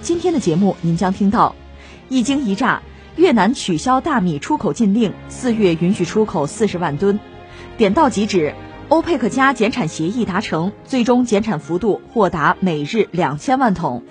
[0.00, 1.54] 今天的节目您将听到：
[2.08, 2.82] 一惊一乍，
[3.16, 7.18] 越南取消大米出口禁令，四月允许出口四十万吨；
[7.76, 8.54] 点到即止，
[8.88, 14.04] 欧佩克加减产协议达成，最终减产幅度或达每日两千万桶。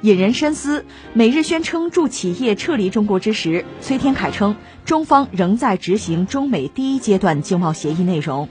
[0.00, 0.84] 引人深思。
[1.12, 8.48] 美日宣称助企业撤离中国之时，崔天凯称中方仍在执行中美第一阶段经贸协议内容。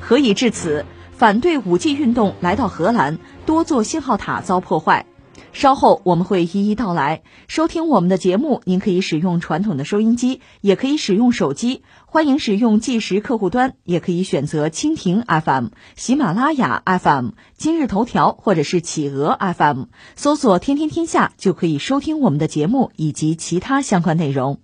[0.00, 0.84] 何以至此？
[1.12, 5.04] 反对五 G 运动来到荷兰，多座信号塔遭破坏。
[5.52, 7.22] 稍后我们会一一道来。
[7.46, 11.82] 收听我们的节目，您可以使用传统的收音机，也可以使用手机。
[12.06, 19.84] 欢迎使用计时客户端，也可以选择蜻蜓 FM、喜马拉雅 FM、今日头条或者是企鹅 FM，
[20.16, 24.60] 搜索“天天天下”就可以收听我们的节目以及其他相关内容。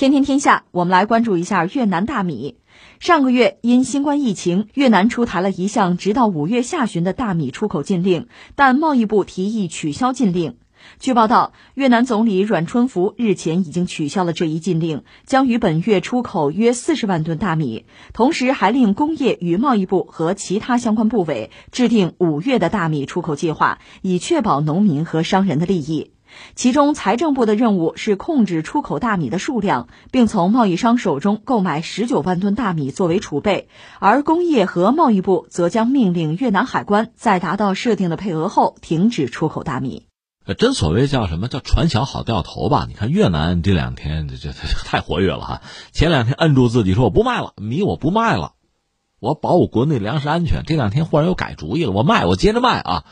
[0.00, 2.56] 天天天下，我们来关注一下越南大米。
[3.00, 10.56] 上个月因新冠疫情，越南出台了一项直到五月下旬的大米出口禁令，但贸易部提议取消禁令。
[11.00, 26.12] 据报道，越南总理阮春福日前已经取消了这一禁令，将于本月出口约四十万吨大米，同时还令工业与贸易部和其他相关部委制定五月的大米出口计划，以确保农民和商人的利益。
[26.54, 33.66] 其中，财政部的任务是控制出口大米的数量，并从贸易商手中购买十九万吨大米作为储备；
[33.98, 40.06] 而工业和贸易部则将命令越南海关在达到设定的配额后停止出口大米。
[40.58, 42.86] 真所谓叫什么叫船小好掉头吧？
[42.88, 44.50] 你看越南这两天这这
[44.84, 45.62] 太活跃了哈！
[45.92, 48.54] 前两天摁住自己说我不卖了米，我不卖了，
[49.20, 50.64] 我保我国内粮食安全。
[50.66, 53.04] 这两天忽然又改主意了，我卖，我接着卖啊！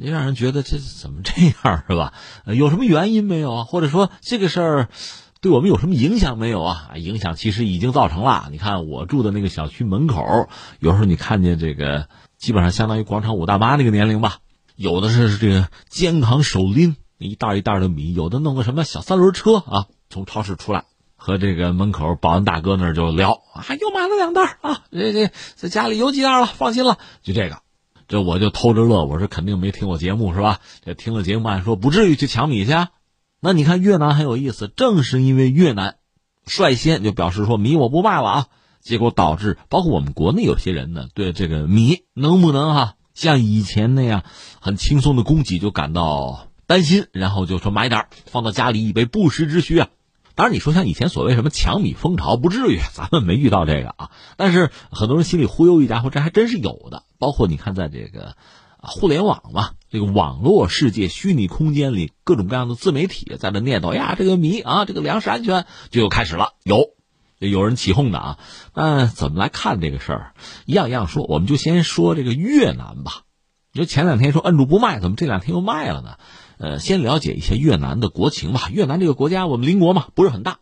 [0.00, 2.14] 你让人觉得这怎么这样是吧？
[2.46, 3.64] 有什么原因没有啊？
[3.64, 4.88] 或者说这个事儿
[5.40, 6.90] 对我们有什么影响没有啊？
[6.94, 8.46] 影响其实已经造成了。
[8.52, 10.48] 你看我住的那个小区门口，
[10.78, 14.36] 有时候你看见这个，基本上相当于广场舞大妈那个年龄吧，
[14.76, 20.84] 有的是这个肩扛手拎一袋一袋的米，有的弄个什么小三轮车啊，从超市出来
[21.16, 27.58] 和这个门口保安大哥那就聊啊，又买了两袋啊，这这在家里有几袋了，放心了，就这个。
[28.08, 30.60] 这我就偷着乐，我说肯定没听我节目是吧？
[30.82, 32.72] 这听了节目按说不至于去抢米去。
[33.40, 35.96] 那你看越南很有意思，正是因为越南
[36.46, 38.46] 率先就表示说米我不卖了啊，
[38.80, 44.24] 结果导致包括我们国内有些人呢对这个米能不能哈像以前那样
[44.60, 49.88] 很轻松的供给就感到担心，然后就说买点放到家里以备不时之需啊。
[50.38, 54.10] 当然你说像以前所谓什么抢米风潮不至于，咱们没遇到这个啊。
[54.36, 57.02] 但是很多人心里忽悠一家伙，这还真是有的。
[57.18, 58.36] 包括你看，在这个
[58.76, 66.94] 互联网嘛，这个网络世界、虚拟空间里，各种各样的自媒体在那念叨呀，这个米啊，这个粮食安全就又开始了，有
[67.40, 68.38] 有人起哄的啊。
[68.74, 70.34] 那怎么来看这个事儿？
[70.66, 73.22] 一样一样说，我们就先说这个越南吧。
[73.72, 76.16] 你说前两天说摁住不卖，怎么这两天又卖了呢？
[76.58, 78.68] 呃，先了解一下越南的国情吧。
[78.70, 80.58] 越南这个国家，我们邻国嘛，不是很大，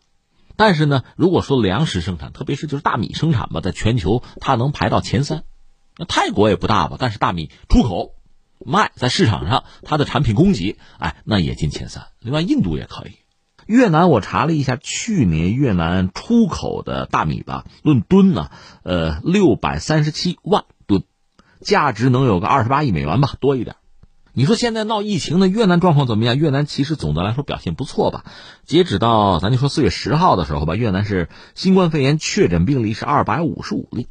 [0.55, 5.43] 但是呢，如果说粮食生产，特别是就是大米生产吧，在全球它能排到前三。
[5.97, 8.13] 那泰国也不大吧，但是大米出口
[8.63, 12.07] 卖在市场上，它的产品供给，哎，那也进前三。
[12.19, 13.17] 另外，印度也可以。
[13.65, 18.49] 越南我查了一下，去年越南出口的大米吧，论吨呢，
[18.83, 21.03] 呃，六百三十七万吨，
[21.59, 23.75] 价值能有个二十八亿美元吧，多一点。
[24.37, 26.37] 你说现在闹疫情的越南状况怎么样？
[26.37, 28.23] 越南其实总的来说表现不错吧。
[28.65, 34.09] 截止到咱就说四月十号的时候吧，越南是新冠肺炎确诊病例是二百五十五例。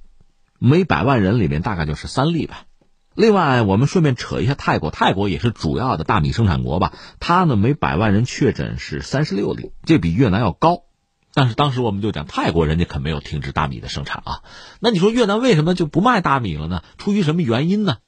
[0.59, 2.65] 每百万人里面大概就是三例吧。
[3.15, 6.93] 另外，我们顺便扯一下泰国，泰国也是主要的大米生产国吧。
[7.21, 10.81] 它呢，每百万人确诊是三十六例，这比越南要高。
[11.35, 14.43] 但是当时我们就讲，泰国人家可没有停止大米的生产啊。
[14.81, 16.83] 那你说越南为什么就不卖大米了呢？
[16.99, 17.99] 出于什么原因呢？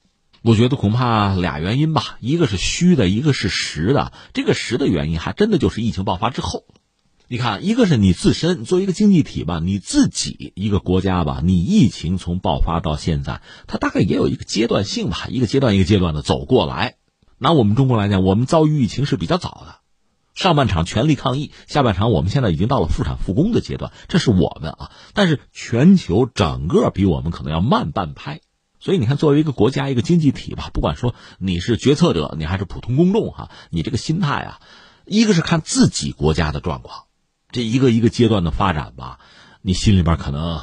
[0.41, 4.13] 我觉得恐怕俩原因吧，一个是虚的，一个是实的。
[4.33, 6.63] 这个实的原因还真的就是疫情爆发之后。
[7.27, 16.95] 你看，一个是你自身作为一个经济体吧，你自己一个国家吧，你疫情从爆发到现在，它大概也有一个阶段性吧，一个阶段一个阶段的走过来。
[17.37, 19.75] 拿我们中国来讲，我们遭遇疫情是比较早的，
[20.33, 24.89] 上半场全力抗疫，下半场我们现在已经到了复产复工的阶段，这是我们啊。
[25.13, 28.41] 但是全球整个比我们可能要慢半拍，
[28.79, 34.59] 所以你看，作为一个国家、一个经济体吧，不管说你是决策者，你还是普通公众哈，你这个心态啊，
[35.05, 37.03] 一个是看自己国家的状况，
[37.51, 39.19] 这一个一个阶段的发展吧，
[39.61, 40.61] 你心里边可能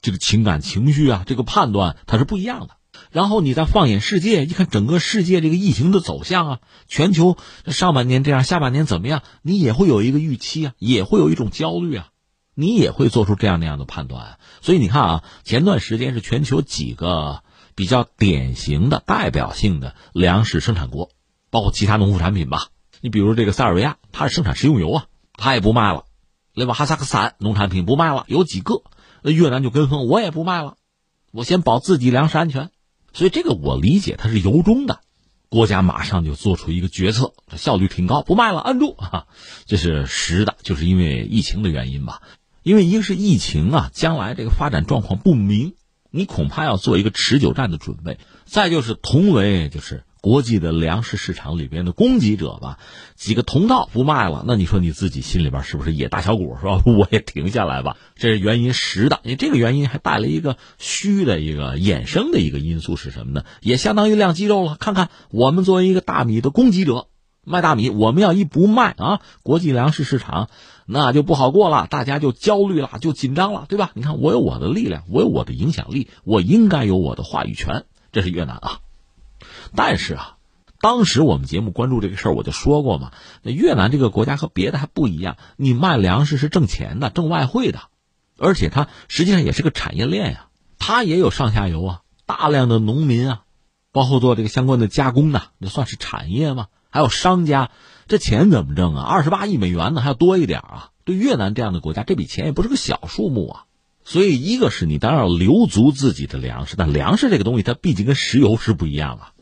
[0.00, 2.76] 这个情感情绪啊，这个判断它是不一样的。
[3.10, 7.36] 然后你再放眼世界，一看整个世界这个疫情的走向啊，全球
[7.66, 12.08] 上半年这样，下半年怎么样，你也会有一个预期啊，也会有一种焦虑啊。
[12.54, 17.42] 你也会做出这样那样的判断，所以你看啊，前段时间是全球几个
[17.74, 21.10] 比较典型的、代表性的粮食生产国，
[21.50, 22.68] 包括其他农副产品吧。
[23.00, 26.04] 你比如这个塞尔维亚，它是生产食用油啊，它也不卖了；
[26.54, 28.82] 另外哈萨克斯坦农产品不卖了，有几个，
[29.22, 30.76] 那越南就跟风，我也不卖了，
[31.32, 32.70] 我先保自己粮食安全。
[33.12, 35.00] 所以这个我理解，它是由衷的。
[35.48, 39.26] 国家马上就做出一个决策，效率挺高，不卖了，按住啊，
[39.66, 42.22] 这是实的，就是因为疫情的原因吧。
[42.62, 45.74] 因为一个是疫情啊，将来这个发展状况不明，
[46.12, 48.18] 你恐怕要做一个持久战的准备。
[48.44, 52.78] 再就是同为就是国际的粮食市场里边的供给者吧，
[53.16, 56.82] 几个同道不卖了，那你说你自己心里边是不是也大小鼓是吧？
[56.86, 59.20] 我也停下来吧，这是原因实的。
[59.24, 63.44] 你这个原因还带了一个虚的一个衍生的一个因素是什么呢？
[63.60, 64.76] 也相当于亮肌肉了。
[64.78, 67.08] 看看我们作为一个大米的供给者。
[67.44, 70.48] 卖大米，我们要一不卖啊，国际粮食市场
[70.86, 73.90] 那就不好过了，大家就焦虑了，就紧张了，对吧？
[73.94, 77.84] 你看，我有我的力量，我有我的影响力，我应该有我的话语权。
[78.12, 78.78] 这是越南啊，
[79.74, 80.36] 但是啊，
[80.80, 83.10] 当时我们节目关注这个事儿，我就说过嘛，
[83.42, 87.80] 越南这个国家和别的还不一样，你卖粮食是挣钱的，挣外汇的，
[88.38, 90.46] 而且它实际上也是个产业链呀，
[90.78, 93.42] 它也有上下游啊，大量的农民啊，
[93.92, 96.66] 包括做这个相关的加工的，那算是产业吗？
[96.92, 97.70] 还有商家，
[98.06, 99.02] 这钱怎么挣啊？
[99.02, 100.90] 二十八亿美元呢，还要多一点啊！
[101.04, 103.64] 对越南这样的国家，这笔钱也不是个小数目啊。
[104.04, 109.32] 所以，一个是你当然要留足自己的粮食，但粮食这个东西，它毕竟跟石油是不一样啊。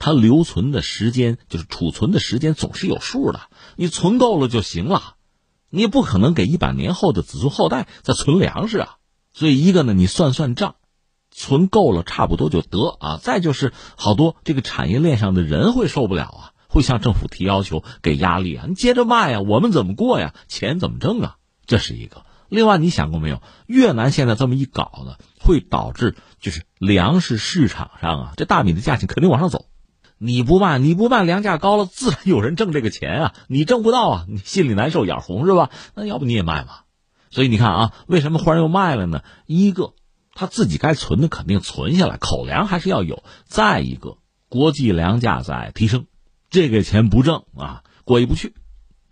[0.00, 3.40] 它留存的时间，就是储存的时间，总是有数的。
[3.76, 5.14] 你存够了就行了，
[5.70, 8.96] 你也不可能给一百年后的子孙后代再存粮食啊。
[9.32, 10.74] 所以，一个呢，你算算账，
[11.30, 13.18] 存够了差不多就得啊。
[13.22, 16.47] 再就是好多这个产业链上的人会受不了啊。
[16.68, 18.66] 会向政府提要求，给压力啊！
[18.68, 20.34] 你接着卖呀，我们怎么过呀？
[20.48, 21.36] 钱怎么挣啊？
[21.66, 22.24] 这是一个。
[22.50, 23.42] 另外，你想过没有？
[23.66, 29.66] 越南现在这么一搞呢，会导致就是粮食市场上啊，这大米的价钱肯定往上走。
[30.18, 33.34] 你不卖，你不卖，粮价高了，自然有人挣这个钱啊！
[33.46, 35.70] 你挣不到啊，你心里难受，眼红是吧？
[35.94, 36.80] 那要不你也卖嘛？
[37.30, 39.22] 所以你看啊，为什么忽然又卖了呢？
[39.46, 39.94] 一个，
[40.34, 44.18] 他自己该存的肯定存下来，口粮还是要有；再一个，
[44.48, 46.06] 国际粮价在提升。
[46.50, 48.54] 这个钱不挣啊，过意不去。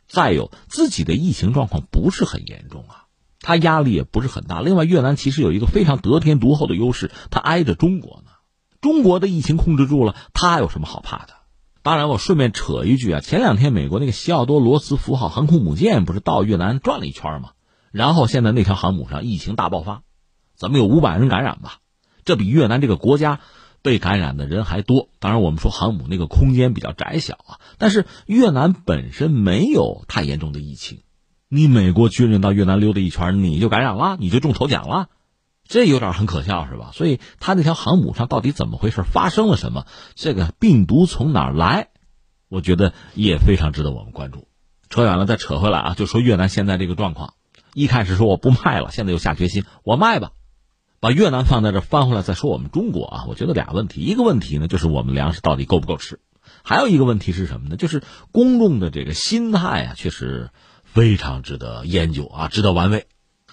[0.09, 3.07] 再有自己的疫情状况不是很严重啊，
[3.41, 4.61] 他压力也不是很大。
[4.61, 8.31] 另外，越南其实有一个非常得天独厚的优势，它挨着中国呢。
[8.81, 11.35] 中国的疫情控制住了，他有什么好怕的？
[11.83, 17.51] 当然，我顺便扯一句啊，前两天美国那个西奥多·罗斯福号航空母舰不是到越南转了一圈吗？
[17.91, 20.03] 然后现在那条航母上疫情大爆发，
[20.57, 21.79] 怎么有五百人感染吧？
[22.25, 23.41] 这比越南这个国家。
[23.87, 31.03] 被感染的人还多，当然我们说航母那个空间比较窄小啊，但是越南本身没有太严重的疫情，
[31.49, 35.07] 你美国军人到越南溜达一圈，你就感染了，你就中头奖了，
[35.69, 36.91] 这有点很可笑是吧？
[36.95, 41.91] 所以他那条航母上到底怎么回事，发生了什么，这个病毒从哪儿来，
[42.49, 44.49] 我觉得也非常值得我们关注。
[44.91, 47.35] 扯远了，再扯回来啊，就说越南现在这个状况，
[47.73, 50.33] 一开始说我不卖了，现在又下决心我卖吧。
[51.07, 56.19] 把越南放在这翻回来再说我们中国啊，我觉得俩问题，一个问题呢就是我们粮食到底够不够吃，
[56.65, 57.77] 还有一个问题是什么呢？
[57.77, 60.51] 就是公众的这个心态啊，确实
[60.83, 63.07] 非常值得研究啊，值得玩味。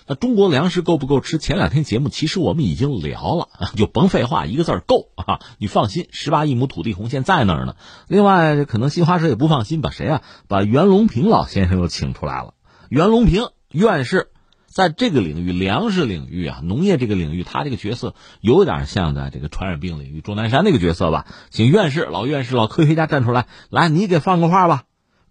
[0.07, 1.37] 那中国粮食够不够吃？
[1.37, 5.39] 前两天节目其实我们已经聊了， 就甭废话，一个字儿够啊！
[5.61, 7.75] 你放心，十八亿亩土地红线在那儿呢。
[8.07, 10.23] 另外，可能新华社也不放心，把谁啊？
[10.47, 12.55] 把袁隆平老先生又请出来了。
[12.89, 14.31] 袁隆平院士。
[14.73, 21.27] 在这个领域，粮食领域啊，农业这个领域，他这个角色有点像在这个传染病领域钟南山那个角色吧？
[21.51, 24.85] 请院士、老院士、老科学家站出来，来，你给放个话吧。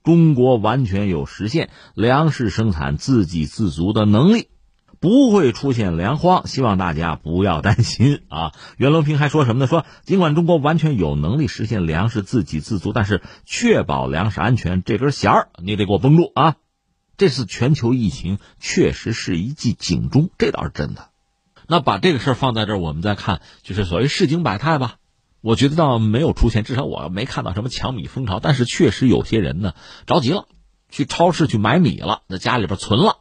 [0.04, 4.46] 中国完全有实现粮食生产自给自足的能力，
[5.00, 8.52] 不会出现粮荒，希望大家不要担心啊。
[8.76, 9.66] 袁隆平还说什么呢？
[9.66, 16.54] 说尽管中国完全有能力实现粮食自给自足，但是确保粮食安全这根弦儿，你得给我绷住啊。
[17.22, 21.10] 这次全球疫情确实是一记警钟，这倒是真的。
[21.68, 24.96] 那把这个事儿放在这儿，我们再看，就是所谓市井百态吧。
[25.40, 28.40] 我觉得倒没有出现，至少我没看到什么抢米风潮。
[28.40, 29.74] 但是确实有些人呢
[30.04, 30.48] 着急了，
[30.90, 33.18] 去超市去买米了，在家里边存了。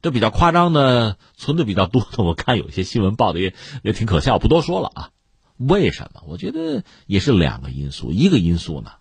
[0.00, 3.52] 这比较夸张的，存的比较多的，我看有些新闻报的也
[3.82, 5.10] 也挺可笑，不多说了啊。
[5.56, 6.22] 为什么？
[6.28, 8.12] 我觉得也是两个因素。
[8.12, 8.92] 一个因素呢，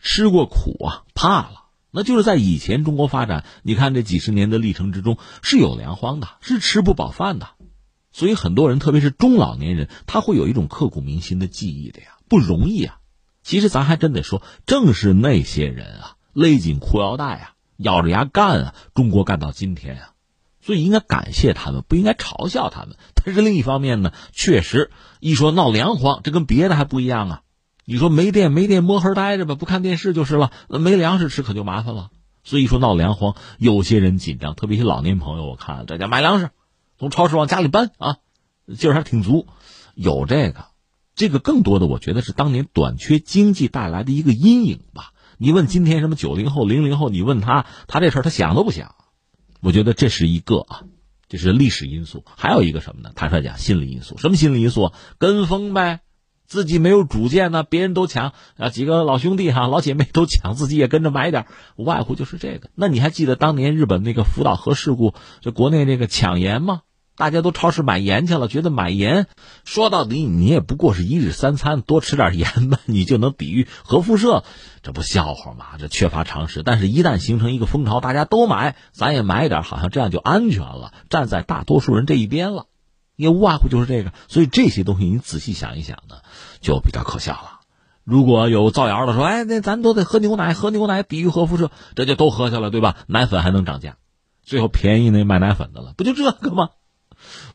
[0.00, 1.59] 吃过苦啊，怕了。
[1.90, 7.48] 那就是在以前中国发展，你看这几十年的历程之中是有粮荒的，是吃不饱饭的，
[8.12, 12.98] 所以很多人，特别是中老年人，他会有一种刻骨铭心的记忆的呀，不容易啊。
[13.42, 20.10] 其实咱还真得说，正是那些人啊，勒紧裤腰带啊，咬着牙干啊，中国干到今天啊，
[20.60, 22.96] 所以应该感谢他们，不应该嘲笑他们。
[23.14, 27.42] 但是另一方面呢，确实一说闹粮荒，这跟别的还不一样啊。
[27.84, 30.52] 你说没电没电摸黑待着吧，不看电视就是了。
[30.68, 32.10] 那没粮食吃可就麻烦了。
[32.42, 36.50] 所以说闹粮荒，有些人紧张，特别是老年朋友，我看在家买粮食，
[36.98, 38.16] 从超市往家里搬啊，
[38.78, 39.46] 劲儿还挺足。
[39.94, 40.66] 有这个，
[41.14, 45.12] 这个更多的我觉得是当年短缺经济带来的一个阴影吧。
[45.36, 48.94] 你问今天什么九零后、零零后，你问他，他这事儿他想都不想。
[49.60, 50.82] 我觉得这是一个啊，
[51.28, 52.24] 这是历史因素。
[52.36, 53.12] 还有一个什么呢？
[53.14, 54.16] 坦率讲，心理因素。
[54.16, 54.92] 什么心理因素？
[55.18, 56.00] 跟风呗。
[56.50, 62.70] 自己没有主见呢，别人都抢啊，几个老兄弟哈、老姐妹都抢，自己也跟着买点，无外乎就是这个。
[62.74, 66.80] 那你还记得当年日本那个福岛核事故，就国内这个抢盐吗？
[67.14, 69.28] 大家都超市买盐去了，觉得买盐，
[69.64, 74.42] 说到底你也不过是一日三餐，多吃点盐吧，你就能抵御核辐射，
[74.82, 75.66] 这不笑话吗？
[75.78, 76.64] 这缺乏常识。
[76.64, 82.66] 但是，一旦形成一个风潮，大家都买，咱也买点，好像这样就安全了，站在大多数人这一边了。
[83.16, 86.16] 也无外乎就是这个，所以这些东西你仔细想一想呢，
[86.60, 87.60] 就比较可笑了。
[88.04, 92.96] 如果有造谣的说，哎，那咱都得喝牛奶，喝牛奶抵御核辐射，这就都喝下了，对吧？
[93.06, 93.96] 奶粉还能涨价，
[94.42, 96.70] 最后便宜那卖奶粉的了，不就这个吗？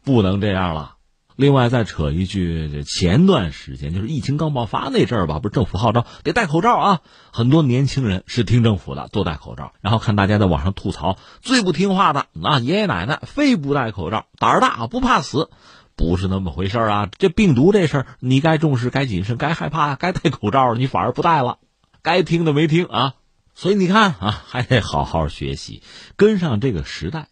[0.03, 0.93] 不能这样了。
[1.35, 7.01] 另外再扯一句，这前段时间就是疫情刚爆发那阵儿吧，不是政府号召得戴口罩啊，
[7.33, 9.73] 很多年轻人是听政府的，都戴口罩。
[9.81, 15.49] 然后看大家在网上吐槽，最不听话的那爷爷奶奶非不戴口罩，胆儿大不怕死，
[15.95, 17.09] 不是那么回事啊。
[17.17, 21.59] 这病毒这事儿，你该重视，该谨慎，该害怕，该戴口罩，你反而不戴了，
[22.01, 23.13] 该听的没听啊。
[23.53, 25.81] 所以你看啊，还得好好学习，
[26.15, 27.27] 跟上这个时代。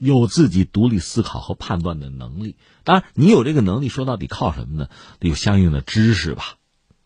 [0.00, 4.88] 有自己独立思考和判断的能力，当然，你有这个能力，说到底靠什么呢？
[5.20, 6.56] 得有相应的知识吧，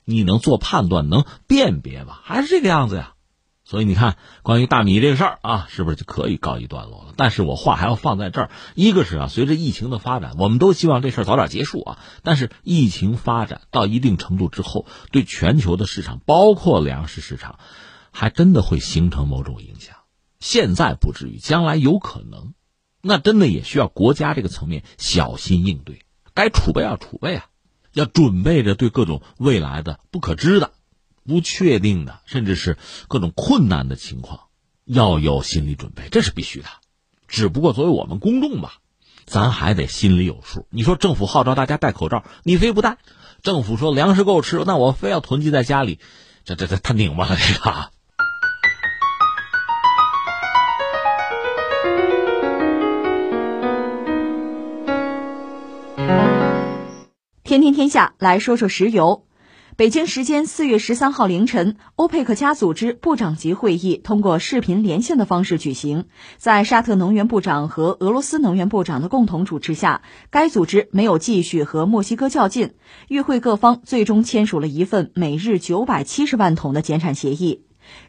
[0.06, 3.12] 你能做判断，能辨别吧，还是这个样子呀。
[3.70, 7.12] 所以你看，关于大米这个事儿啊，是不是就可以告一段落了？
[7.18, 11.98] 但是我话还要放在这儿，一个是啊，随着疫情的发展，我们都希望这事儿早点结束啊。
[12.22, 17.58] 但是疫情发展到一定程度之后，对全球的市场，包括粮食市场，
[18.10, 19.96] 还真的会形成某种影响。
[20.40, 22.54] 现在不至于，将来有可能。
[23.02, 27.44] 那真的也需要国家这个层面小心应对，该储备要储备啊，
[27.92, 30.72] 要准备着对各种未来的不可知的、
[31.28, 34.40] 不确定的，甚至是各种困难的情况，
[34.86, 36.68] 要有心理准备，这是必须的。
[37.28, 38.78] 只不过作为我们公众吧，
[39.26, 40.66] 咱还得心里有数。
[40.70, 42.96] 你说政府号召大家戴口罩，你非不戴；
[43.42, 46.00] 政府说粮食够吃，那我非要囤积在家里，
[46.46, 47.90] 这这这太拧巴了，这个。
[57.44, 59.27] 天天天下来说说石油。
[59.78, 66.06] 北京时间四月十三号凌晨，欧佩克加组织部长级会议通过视频连线的方式举行。
[66.36, 72.72] 在沙特能源部长和俄罗斯能源部长的共同主持下，该组织没有继续和墨西哥较劲，
[73.06, 77.62] 与会各方最终签署了一份每日九百七十万桶的减产协议。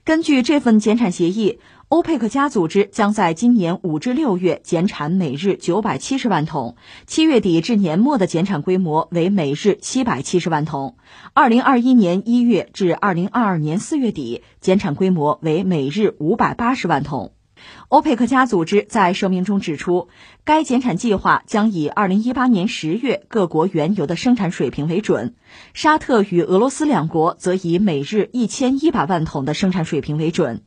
[0.04, 6.76] 根据这份减产协议，欧佩克加组织将在今年五至六月减产每日九百七十万桶，
[7.08, 10.98] 七月底至年末的减产规模为每日七百七十万桶，
[11.34, 17.34] 二零二一年一月至二零二二年四月底减产规模为每日五百八十万桶。
[17.88, 20.10] 欧佩克加组织在声明中指出，
[20.44, 25.34] 该减产计划将以二零一八年十月各国原油的生产水平为准，
[25.74, 30.62] 沙特与俄罗斯两国则以每日一千一百万桶的生产水平为准。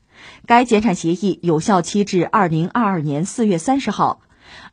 [0.46, 4.20] 该减产协议有效期至二零二二年四月三十号，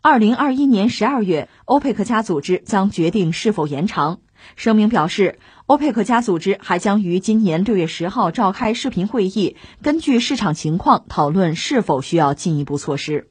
[0.02, 4.20] 二零二一年十二月，欧佩克加组织将决定是否延长。
[4.56, 13.28] 声明表示，欧佩克加组织还将于今年六月十号召开视频会议，根据市场情况讨论是否需要进一步措施。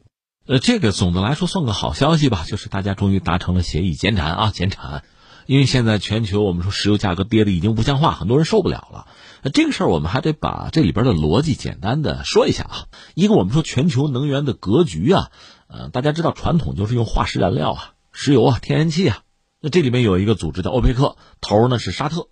[0.46, 5.02] 呃，这个总的来说算个好消息吧，就是大家终于达成了协议，减产啊，减产。
[5.46, 9.06] 因为现在全球我们说石油价格跌的已经不像话，很多人受不了了。
[9.42, 12.86] 那这个事儿我们还得把这里边的逻辑简单的说一下啊。
[13.14, 15.30] 一个我们说全球能源的格局啊，
[15.68, 19.22] 呃，大家知道传统就是用化石燃料啊，石油啊，天然气啊。
[19.60, 22.28] 那这里面有一个组织叫欧佩克，头呢是沙特，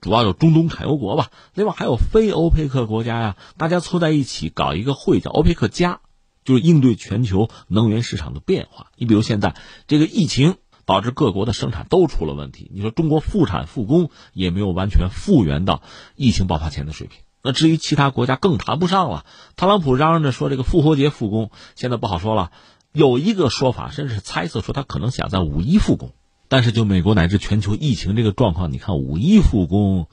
[0.00, 1.30] 主要有中东产油国吧。
[1.54, 6.00] 另外还有非欧佩克国家呀，大家凑在一起搞一个会叫欧佩克加，
[6.44, 8.88] 就是应对全球能源市场的变化。
[8.96, 9.54] 你比如现在
[9.86, 10.56] 这个疫情。
[10.88, 12.70] 导致各国的生产都出了问题。
[12.72, 15.82] 你说中国复产复工也没有完全复原到
[16.16, 17.20] 疫情爆发前的水平。
[17.42, 19.26] 那至于其他国家更谈不上了。
[19.54, 22.52] 特朗普嚷嚷着说这个复活节复工，现在不好说了。
[22.92, 26.12] 有一个说法，甚至猜测说他可能想在五一复工。
[26.48, 30.06] 但是就美国乃至全球疫情这个状况，你看五一复工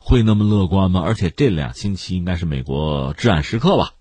[0.00, 1.02] 会那么乐观吗？
[1.04, 3.92] 而且这两星期应该是美国至暗时刻吧。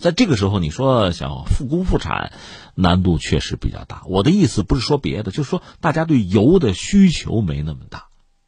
[0.00, 2.32] 在这个时候，你说想复工复产，
[2.74, 4.02] 难度确实比较大。
[4.06, 8.06] 我的意思不是说别的，就是说大家对油的需求没那么大，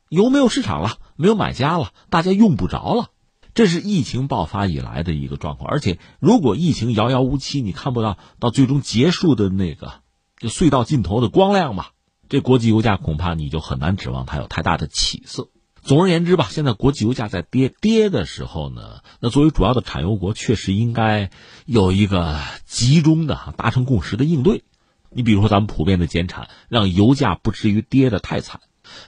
[0.09, 3.11] 油没有市场了，没有买家了，大家用不着了。
[3.53, 5.69] 这是疫情爆发以来的一个状况。
[5.71, 9.93] 而且，如果疫情遥遥无期，你看不到到最终结束的那个
[10.39, 11.91] 就隧道尽头的光亮吧，
[12.31, 15.49] 这国际油价恐怕你就很难指望它有太大的起色。
[15.83, 21.31] 总而言之吧，现在国际油价在跌，跌的时候呢，那作为主要的产油国，确实应该
[21.67, 24.63] 有一个集中的达成共识的应对。
[25.11, 28.61] 你比如说，咱们普遍的减产，让油价不至于跌得太惨，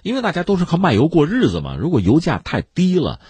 [0.02, 1.76] 因为大家都是靠卖油过日子嘛。
[1.76, 3.20] 如果油价太低了，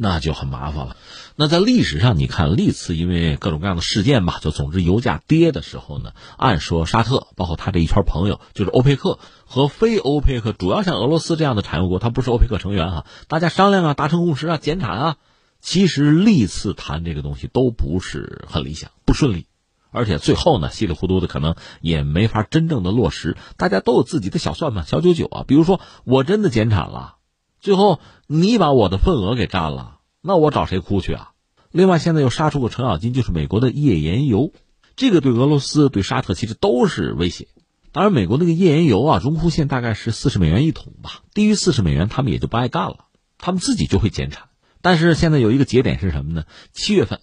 [0.00, 0.96] 那就很麻烦了。
[1.34, 15.16] 那在历史上，你看历次因为各种各样的事件吧，就总之油价跌的时候呢，按说沙特包括他这一圈朋友，就是欧佩克和非欧佩克，主要像俄罗斯这样的产油国，它不是欧佩克成员哈，大家商量啊，达成共识啊，减产啊，
[15.60, 19.46] 其实历次谈这个东西都不是很理想，不顺利，
[19.90, 23.36] 而且最后呢，稀里糊涂的可能也没法真正的落实。
[23.56, 27.16] 大家都有自己的小算盘、小九九啊，比如说我真的减产了，
[27.60, 29.98] 最后你把我的份额给占了。
[30.20, 31.32] 那我找谁哭去啊？
[31.70, 34.52] 另外，现在又杀出个程咬金，就是美国的页岩油，
[34.96, 37.48] 这个对俄罗斯、对沙特其实都是威胁。
[37.92, 43.06] 当然，美国那个页岩油啊，荣枯线大概是四十美元一桶吧，低于四十美元，他们也就不爱干了，
[43.38, 44.48] 他们自己就会减产。
[44.80, 46.44] 但是现在有一个节点是什么呢？
[46.72, 47.20] 七月份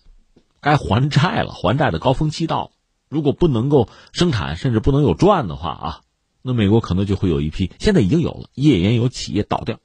[0.62, 2.72] 该还债了，还债的高峰期到了。
[3.10, 6.02] 如果不能够生产，甚至不能有赚的话啊，
[6.42, 9.80] 那美国可能就会有一批，现在已经有了页岩油企业倒掉，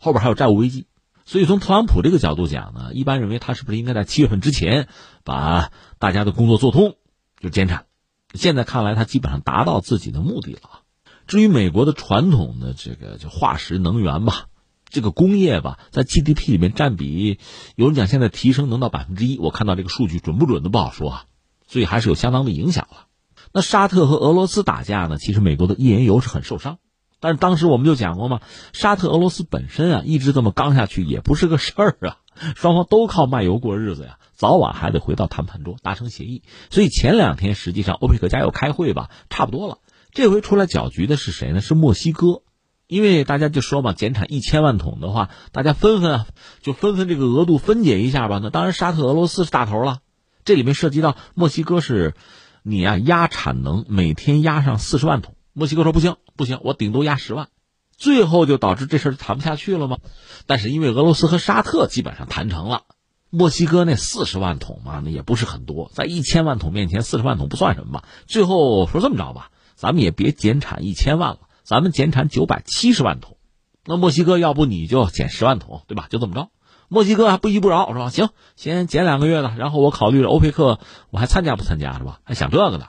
[0.00, 0.86] 后边还有债务危机。
[1.24, 4.86] 所以从特朗普这个角度讲呢，一般认为他是不是应该在七月份之前
[5.24, 6.94] 把大家的工作做通，
[7.40, 7.86] 就减产。
[8.34, 10.82] 现在看来，他基本上达到自己的目的了。
[11.26, 14.46] 至于美国的传统的这个就化石能源吧，
[14.88, 17.40] 这个工业吧，在 GDP 里面占比，
[17.74, 21.24] 有人讲现在提升能到百分之一，我看到这个数据准不准的不好说啊。
[21.66, 23.06] 所以还是有相当的影响了。
[23.52, 26.78] 那沙特和俄罗斯打架呢，其实美国的页岩油是很受伤。
[27.18, 28.40] 但是当时我们就讲过嘛，
[28.72, 32.18] 沙特俄罗斯本身啊，一直这么刚下去也不是个事儿啊，
[32.54, 36.42] 双方都靠卖油过日子呀，早晚还得回到谈判桌达成协议。
[36.70, 39.78] 所以前两天实际上欧佩克加油开会吧，差不多了。
[40.12, 41.60] 这回出来搅局的是谁呢？
[41.60, 42.42] 是墨西哥，
[42.86, 46.26] 因为大家就说嘛，减产一千万桶的话，大家分分啊，
[46.62, 48.40] 就分分这个额度分解一下吧。
[48.42, 50.00] 那当然沙特俄罗斯是大头了，
[50.44, 52.14] 这里面涉及到墨西哥是，
[52.62, 55.35] 你啊压产能每天压上四十万桶。
[55.58, 57.48] 墨西哥说不行，不行，我顶多压十万，
[57.96, 59.96] 最后就导致这事儿谈不下去了吗？
[60.44, 62.82] 但是因为俄罗斯和沙特基本上谈成了，
[63.30, 68.04] 墨西哥那四十万桶嘛，那也不是很多，在一千万桶面前，四十万桶不算什么吧。
[68.26, 73.38] 最后说这么着吧，咱们也别减产一千万了，咱们减产九百七十万桶。
[73.86, 76.06] 那墨西哥要不你就减十万桶，对吧？
[76.10, 76.50] 就这么着。
[76.88, 78.10] 墨西哥还不依不饶是吧？
[78.10, 82.20] 行，先减两个月的，然后我考虑着欧佩克，我还参加不参加是吧？
[82.24, 82.88] 还想这个呢。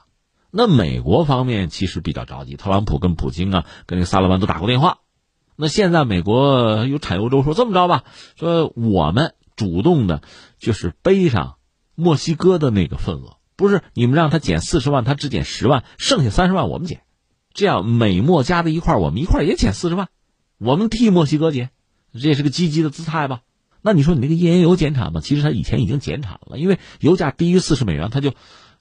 [0.49, 4.99] 那美国方面其实比较着急，特朗普跟普京啊，跟那萨勒曼都打过电话。
[5.55, 8.03] 那现在美国有产油州说这么着吧，
[8.35, 10.21] 说我们主动的，
[10.59, 11.57] 就是背上
[11.95, 17.01] 墨西哥的那个份额，不是你们让他减四十万，他只减十万，剩下三十万我们减，
[17.53, 20.07] 这样美墨加在一块我们一块也减四十万，
[20.59, 21.71] 我们替墨西哥减，
[22.13, 23.41] 这也是个积极的姿态吧？
[23.81, 28.31] 那你说你那个页岩油减产吗，其实他以前已经减产了，因为油价低于四十美元，他就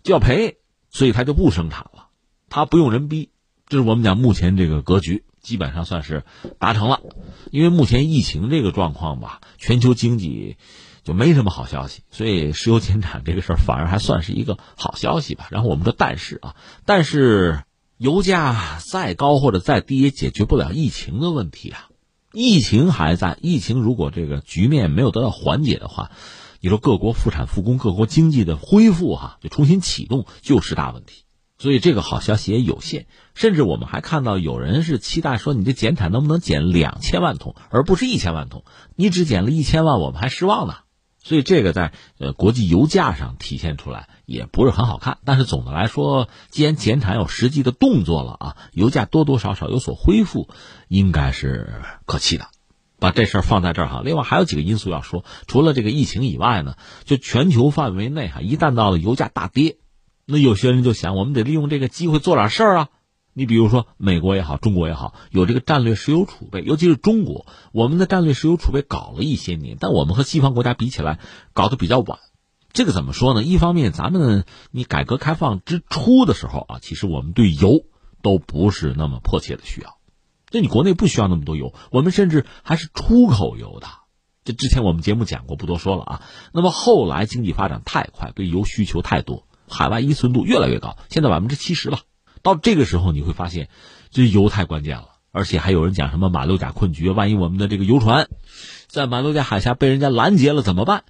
[0.02, 0.58] 就要赔。
[0.96, 2.06] 所以它就不生产了，
[2.48, 3.28] 它不用人逼，
[3.68, 6.24] 这是我们讲目前这个格局基本上算是
[6.58, 7.02] 达成了。
[7.50, 10.56] 因为目前疫情这个状况吧，全球经济
[11.04, 15.48] 就没什么好消息，所以石油减产这个事儿反而还算是一个好消息吧。
[15.50, 16.56] 然后我们说，但是啊，
[16.86, 17.62] 但是
[17.98, 21.90] 油价再高或者再低也解决不了疫情的问题啊，
[22.32, 26.10] 疫情还在，疫情如果这个局面没有得到缓解的话。
[26.66, 31.22] 你说各国复产复工，各国经济的恢复，哈，就重新启动就是大问题，
[31.58, 33.06] 所以这个好消息也有限。
[33.36, 38.64] 甚至我们还看到有人是期待说，你这减产能不能减两千万桶，而不是一千万桶？
[38.96, 40.74] 你只减了一千万，我们还失望呢。
[41.22, 45.18] 所以这个在呃国际油价上体现出来也不是很好看。
[45.24, 50.48] 但是总的来说，既然减产有实际的动作了啊，油价多多少少有所恢复，
[50.88, 52.48] 应该是可期的。
[52.98, 59.76] 把这事儿放在这儿哈，另外还有几个因素要说，除了这个疫情以外呢，就全球范围内哈，一旦到了油价大跌，
[60.24, 62.88] 那有些人就想，我们得利用这个机会做点事儿啊。
[63.38, 71.20] 你比如说美国也好，中国也好，有这个战略石油储备，尤其是中国，我们的战略石油储备搞了一些年，但我们和西方国家比起来，
[71.52, 72.18] 搞得比较晚。
[72.72, 73.42] 这个怎么说呢？
[73.42, 77.84] 一方面，咱们你改革开放之初的时候啊，其实我们对油
[78.22, 79.95] 都不是那么迫切的需要，
[80.50, 83.86] 就你国内不需要那么多油，我们甚至还是出口油的。
[84.44, 86.22] 这之前我们节目讲过，不多说了啊。
[86.52, 91.98] 那么后来经济发展太快，对油需求太多，海外依存度越来越高，现在百分之七十了。
[92.42, 93.68] 到这个时候，你会发现，
[94.10, 95.08] 这油太关键了。
[95.32, 98.28] 而且还有人讲什么马六甲困局，万一我们的这个游船
[98.86, 101.04] 在马六甲海峡被人家拦截了怎么办？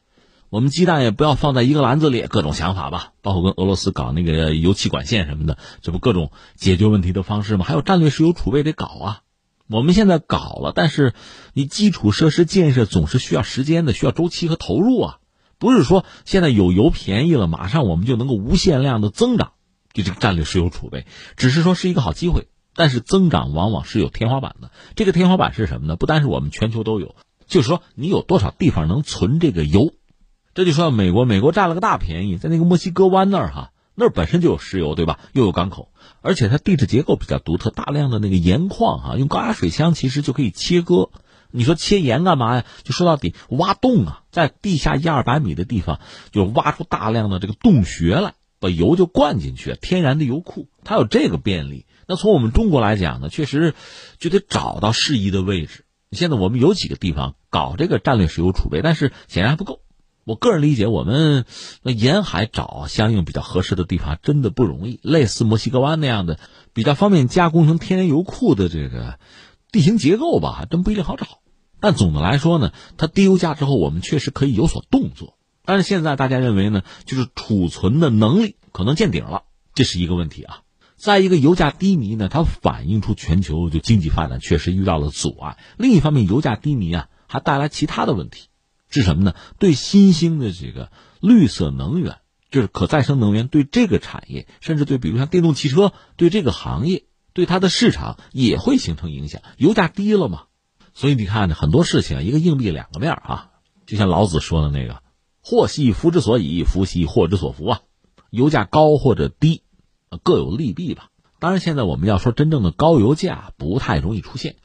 [0.48, 3.12] 我们鸡蛋也不要放在一个篮子里，各种想法吧。
[3.20, 7.66] 包括跟俄罗斯搞那个油气管线什么的，这不各种解决问题的方式吗？
[7.66, 9.20] 还有战略石油储备得搞啊。
[9.68, 11.14] 我们现在搞了，但是
[11.52, 15.18] 你基础设施建设总是需要时间的，需要周期和投入啊。
[15.58, 19.52] 不是说现在有油便宜了，马上我们就能够无限量的增长。
[19.92, 24.70] 就这个战略石油储备，只是说是一个好机会，但是增长往往是有天花板的。
[24.94, 25.96] 这个天花板是什么呢？
[25.96, 29.94] 不单是我们全球都有，就是说你有多少地方能存这个油。
[30.54, 35.18] 这就说美国，美国占了个大便宜，在那个墨西哥湾那儿哈，那儿本身就有石油，对吧？
[35.32, 35.90] 又有港口，
[36.26, 41.10] 而且它地质结构比较独特，大量的那个盐矿哈，用高压水枪其实就可以切割。
[41.52, 42.64] 你说切盐干嘛呀？
[42.82, 46.00] 就说到底，挖洞啊，在地下一二百米的地方
[46.32, 48.34] 就挖出大量的这个洞穴来。
[48.58, 51.84] 把油就灌进去，天然的油库，它有这个便利。
[52.08, 53.74] 那从我们中国来讲呢，确实
[54.18, 55.84] 就得找到适宜的位置。
[56.10, 59.82] 现在我们有几个地方搞这个战略石油储备，但是显然还不够。
[60.26, 61.44] 我个人理解，我们
[61.82, 64.98] 那沿海找相应比较合适的地方真的不容易。
[65.04, 66.40] 类似墨西哥湾那样的
[66.72, 69.20] 比较方便加工成天然油库的这个
[69.70, 71.28] 地形结构吧，还真不一定好找。
[71.78, 75.38] 但总的来说呢，它低油价之后，我们确实可以有所动作。
[75.64, 80.62] 但是现在大家认为呢，就是储存的能力可能见顶了，这是一个问题啊。
[80.96, 85.56] 再一个，油价低迷呢，它反映出全球就经济发展确实遇到了阻碍。
[85.76, 88.48] 另一方面，油价低迷啊，还带来其他的问题，
[88.88, 89.34] 是什么呢？
[89.58, 92.18] 对新兴的这个绿色能源，
[92.50, 99.42] 就是可再生能源，对这个产业，甚至对比如像电动汽车，对这个行业，对它的市场也会形成影响。
[99.56, 100.44] 油价低了嘛，
[100.94, 103.50] 所以你看很多事情，一个硬币两个面啊，
[103.86, 105.02] 就像老子说的那个。
[105.48, 107.80] 祸兮福之所以，福兮祸之所伏啊！
[108.30, 109.62] 油价高或者低，
[110.24, 111.10] 各有利弊吧。
[111.38, 114.56] 当然，现在我们要说真正的高油价不太容易出现，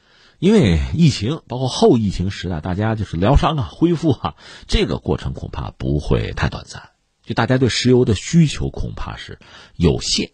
[0.42, 4.34] 因为疫情，包括后疫情时代，大家就是疗伤啊、恢复啊，
[4.66, 6.90] 这个过程恐怕不会太短暂。
[7.24, 9.38] 就大家对石油的需求恐怕是
[9.76, 10.32] 有限。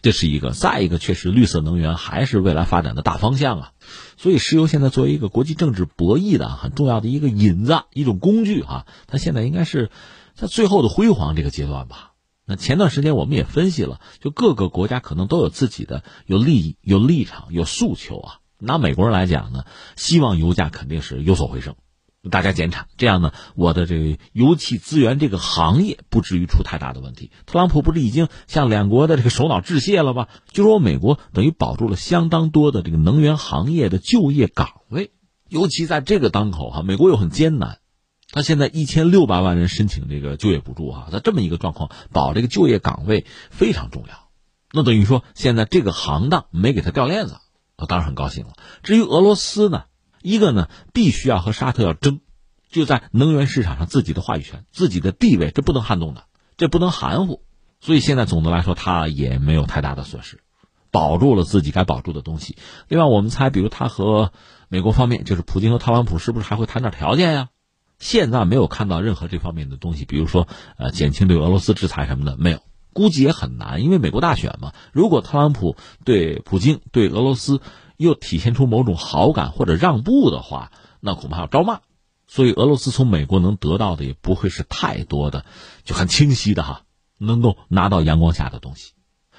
[0.00, 3.72] 这是一个，再一个，确实绿色能源还是未来发展的大方向啊。
[4.16, 9.90] 所以，石油现在作为一个国际政治博弈的很重要的一个引子、一种工具啊，它现在应该是
[10.36, 12.12] 在最后的辉煌这个阶段吧。
[12.46, 18.37] 那前段时间我们也分析了，就各个国家可能都有自己的有利益、有立场、有诉求啊。
[18.58, 19.64] 拿美国人来讲呢，
[19.96, 21.76] 希望油价肯定是有所回升。
[22.30, 27.30] 大家减产，这样呢，我的这个油气资源这个行业不至于出太大的问题。
[27.46, 30.26] 特朗普不是已经向两国的这个首脑致谢了吗？
[30.50, 35.12] 就说美国等于保住了相当多的这个能源行业的就业岗位，
[35.48, 37.78] 尤其在这个当口哈，美国又很艰难，
[38.32, 44.28] 他现在一千六百万人申请这个就业补助哈，在这么一个状况，保这个就业岗位非常重要。
[44.72, 47.36] 那等于说现在这个行当没给他掉链子，
[47.78, 48.52] 他当然很高兴了。
[48.82, 49.84] 至于俄罗斯呢？
[50.20, 52.20] 一个呢，必须要和沙特要争，
[52.68, 56.24] 就在能源市场上自己的话语权、自己的地位，这不能撼动的，
[56.56, 57.44] 这不能含糊。
[57.80, 60.40] 所以现在总的来说，他也没有太大的损失，
[60.90, 62.58] 保住了自己该保住的东西。
[62.88, 64.32] 另外，我们猜，比如他和
[64.68, 67.48] 美国方面，就是普京和特朗普，是不是还会谈点条件呀？
[68.00, 72.60] 现在没有看到任何这方面的东西，比如说呃，减轻对俄罗斯制裁什么的，没有，
[72.92, 74.72] 估计也很难，因为美国大选嘛。
[74.92, 77.60] 如果特朗普对普京、对俄罗斯，
[77.96, 81.80] 又体现出某种好感或者让步的话，那恐怕要招骂。
[82.26, 85.46] 所以俄罗斯从美国能得到的也不会是太多的，
[85.84, 86.82] 就很清晰的哈，
[87.16, 88.92] 能够拿到阳光下的东西。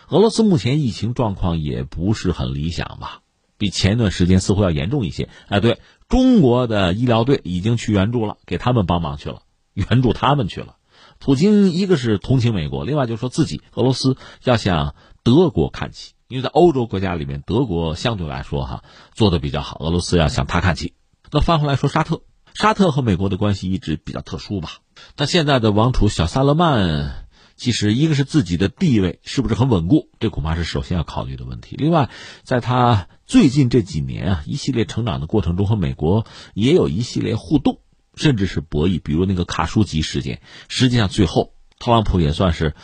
[0.09, 3.21] 俄罗斯目前疫情状况也不是很理想吧，
[3.59, 5.29] 比前一段时间似乎要严重一些。
[5.49, 9.43] 哎，对中国的医疗队已经去援助了，给他们帮忙去了，
[9.75, 10.77] 援助他们去了。
[11.19, 16.13] 普京一个是同情美国，另外就说自己俄罗斯要向德国看齐。
[16.27, 18.83] 因为在欧洲国家里面，德国相对来说哈
[19.15, 20.93] 做的比较好，俄罗斯要向他看齐。
[21.31, 22.21] 那翻回来说，沙特，
[22.53, 24.77] 沙特和美国的关系一直比较特殊吧？
[25.15, 31.75] 但现在的王储小萨勒曼，其实一个是自己的地位是不是很稳固，这恐怕是首先要考虑的问题。
[31.77, 32.11] 另外，
[32.43, 37.79] 在他最近这几年啊，一系列成长的过程中，和美国也有一系列互动，
[38.19, 40.41] 甚至是博弈，比如那个卡舒吉事件。
[40.67, 42.75] 实际上，最后特朗普也算是。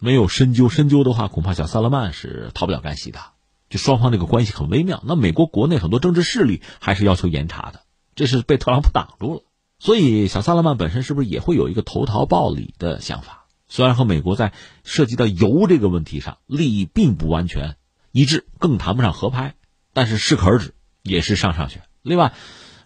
[0.00, 3.18] 没有深究，深究的话，恐怕小萨勒曼是逃不了干系的。
[3.68, 5.02] 就双方这个关系很微妙。
[5.04, 7.80] 那美国国内很多政治势力还是要求严查的，
[8.14, 9.42] 这是被特朗普挡住了。
[9.80, 13.46] 所以，小萨勒曼本身是不是也会有一个投桃报李的想法？
[13.66, 14.52] 虽然和美国在
[14.84, 17.74] 涉及到油这个问题上利益并不完全
[18.12, 19.56] 一致，更谈不上合拍，
[19.92, 21.82] 但是适可而止也是上上选。
[22.02, 22.34] 另外，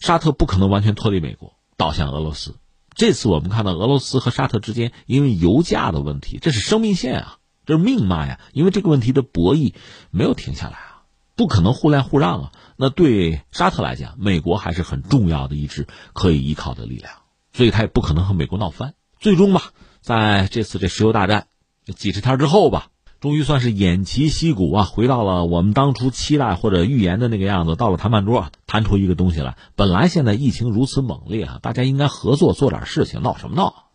[0.01, 2.55] 沙特不可能完全脱离美国，倒向俄罗斯。
[2.95, 8.39] 这次我们看到俄罗斯和沙特之间因为油价的问题，这是生命线啊，这是命脉呀。
[8.53, 9.75] 因为这个问题的博弈
[10.13, 11.03] 没有停下来啊，
[11.35, 12.53] 不可能互谅互让啊。
[12.77, 17.15] 那对沙特来讲，美国还是很重要的一支可以依靠的力量，
[17.53, 18.95] 所以他也不可能和美国闹翻。
[19.19, 19.73] 最终吧。
[20.01, 21.49] 在这次这石油大战
[21.97, 22.91] 几十天之后吧，
[23.23, 27.77] 终于算是偃旗息鼓啊，回到了我们当初期待或者预言的那个样子。
[27.77, 29.57] 到了谈判桌，谈出一个东西来。
[29.77, 33.92] 本来现在疫情如此猛烈啊，大家应该合作做点事情，闹什么闹？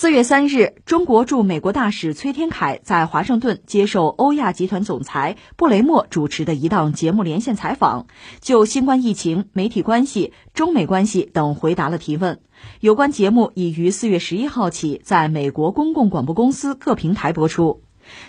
[0.00, 8.06] 四月三日，中国驻美国大使崔天凯在华盛顿接受欧亚集团总裁布雷默主持的一档节目连线采访，
[8.40, 12.38] 就新冠疫情、媒体关系、中美关系等回答了提问。
[12.78, 17.82] 有关节目已于四月十一号起在美国公共广播公司各平台播出。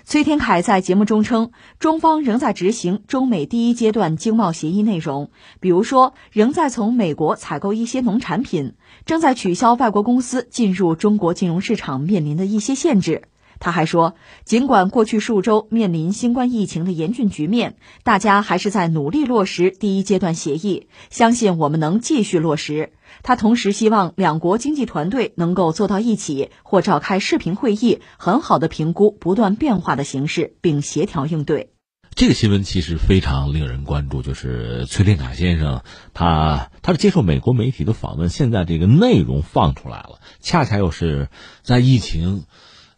[0.03, 8.73] 崔天凯在节目中称，中方仍在执行中美第一阶段经贸协议内容，比如说，仍在从美国采购一些农产品，
[9.09, 13.23] 正在取消外国公司进入中国金融市场面临的一些限制。
[13.59, 14.13] 他还说，
[14.45, 22.91] 尽管过去数周面临新冠疫情的严峻局面，大家还是在努力落实第一阶段协议，相信我们能继续落实。
[23.23, 31.71] 他同时希望两国经济团队能够坐到一起，或召开视频会议，很好的评估不断变化的形势，并协调应对。
[32.19, 41.29] 这个新闻其实非常令人关注，就是崔天凯先生，他他是接受美国媒体的访问，现在这个内容放出来了，恰恰又是
[41.62, 42.43] 在疫情，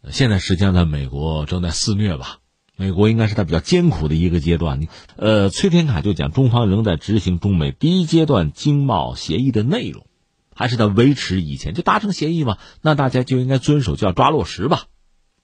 [0.10, 2.40] 现在实际上在美国正在肆虐吧。
[2.76, 4.82] 美国应该是在比较艰苦的一个阶段。
[4.82, 10.08] 你，呃，崔天凯就讲，中方仍在执行中美第一阶段经贸协议的内容，
[10.56, 12.58] 还是在维持以前就达成协议嘛？
[12.82, 14.86] 那大家就应该遵守，就要抓落实吧。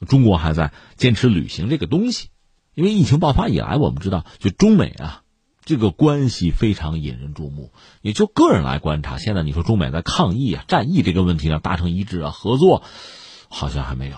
[0.07, 2.29] 中国还在坚持履行这个东西，
[2.77, 5.23] 因为疫情爆发以来，我们知道，就中美啊，
[5.65, 7.71] 这个关系非常引人注目。
[8.03, 12.83] 也就个人来观察，现在你说中美在抗疫啊、战役这个问题上达成一致啊、合作，
[13.49, 14.17] 好像还没有。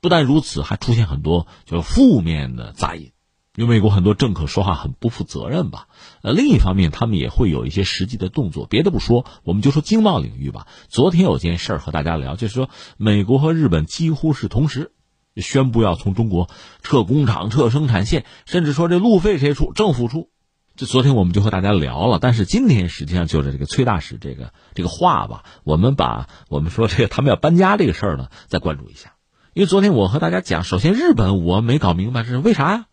[0.00, 3.10] 不但如此，还出现很多就负面的杂音，
[3.56, 5.88] 因为美国很多政客说话很不负责任吧。
[6.22, 8.68] 呃，另一方面，他们也会有一些实际的动作。
[8.68, 10.68] 别的不说，我们就说经贸领域吧。
[10.88, 14.92] 昨天有件事儿和大家聊，就是说美国和日本几乎是同时
[15.40, 16.48] 宣布要从中国
[16.82, 19.72] 撤工厂、撤生产线，甚至说这路费谁出？
[19.72, 20.30] 政府出。
[20.76, 29.14] 这昨天我们就和大家聊了，但是今天实际上就是这个崔大使这个这个话吧，我们把我们说这个他们要搬家这个事儿呢，再关注一下。
[29.54, 32.86] 因为昨天我和大家讲，首先日本我没搞明白是为啥呀？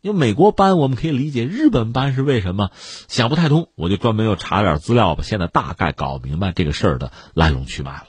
[0.00, 2.70] 因为美国搬我们可以理解，日本搬是为什么？
[3.08, 5.24] 想不太通，我就专门又查点资料吧。
[5.24, 8.06] 现在大概搞明白这个事儿的来龙去脉了。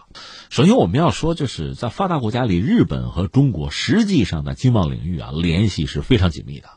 [0.50, 6.70] 首先我们要说，就是在发达国家里，日本和中国实际上在经贸领域啊联系是非常紧密的，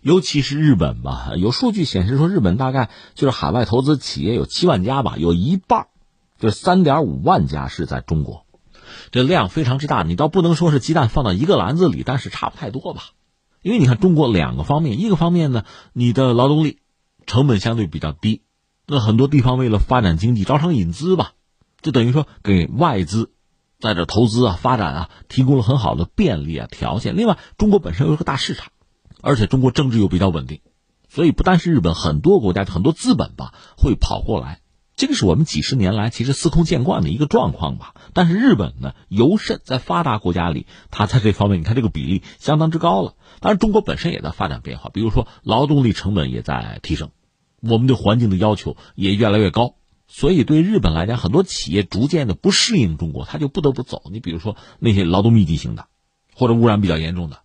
[0.00, 5.86] 尤其是日本吧，有数据显示说，日本大概就是海外投资企业有七万家吧，有一半
[6.38, 8.44] 就是三点五万家是在中国。
[9.10, 13.02] 这量非常之大，你倒不能说是鸡蛋放到一个篮子里，但是差不太多吧？
[13.62, 16.78] 因为你看中国两个方面，一个方面呢，你的劳动力
[17.26, 18.42] 成本相对比较低，
[18.86, 21.32] 那很多地方为了发展经济，招商引资吧，
[21.82, 23.32] 就等于说给外资
[23.80, 27.16] 在这投资啊、发展啊提供了很好的便利啊条件。
[27.16, 28.68] 另外，中国本身又是个大市场，
[29.20, 30.60] 而且中国政治又比较稳定，
[31.08, 34.60] 所以不单是日本，很多国家很多资本吧会跑过来。
[34.94, 43.14] 这个是我们几十年来其实司空见惯的一个状况吧，但是日本呢，尤甚在发达国家里，它在这方面，你看这个比例相当之高了。
[43.40, 47.10] 当然，中国本身也在发展变化，比如说劳动力成本也在提升，
[47.62, 49.74] 我们对环境的要求也越来越高，
[50.14, 54.02] 所以对日本来讲，很多企业逐渐的不适应中国，他就不得不走。
[54.12, 55.86] 你比如说那些劳动密集型的，
[56.34, 57.38] 或者污染比较严重的，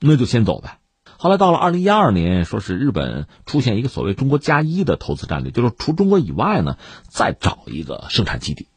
[0.00, 0.78] 那就先走呗。
[1.18, 8.68] 后来到了二零一二年，说是日本出现一个所谓“中国加一”的投资战略，就是除中国以外呢，再找一个生产基地。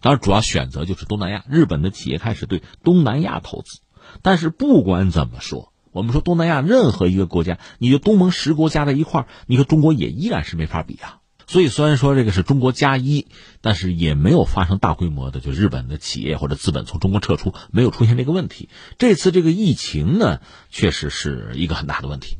[0.00, 1.44] 当然，主要选择就是东南亚。
[1.48, 3.78] 日本的企业开始对东南亚投资。
[4.20, 11.20] 但是不管怎么说，我们说东南亚任何一个国家，你就东盟十国加在一块，你和中国也依然是没法比啊。
[11.48, 13.28] 所以，虽然说这个是中国加一，
[13.60, 18.68] 但是也没有发生大规模的，就日本的企业或者资本从中国撤出，没有出现这个问题。
[18.98, 22.38] 这次这个疫情呢，确实是一个很大的问题。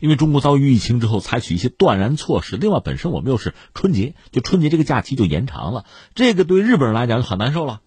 [0.00, 2.56] 因为中国遭遇疫情之后，采取一些断然措施。
[2.56, 7.80] 另外，本身我们又是春节，就春节这个假期就延长了，这个对日本人来讲就很难受了。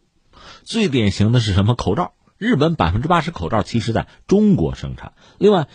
[0.63, 1.75] 最典型的是什么？
[1.75, 2.13] 口罩。
[2.37, 5.13] 日本百分之八十口罩其实在中国生产。
[5.37, 5.67] 另外，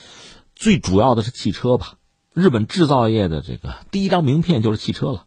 [0.57, 1.95] 最主要的是汽车吧。
[2.35, 5.25] 日本制造业的这个第一张名片就是汽车了，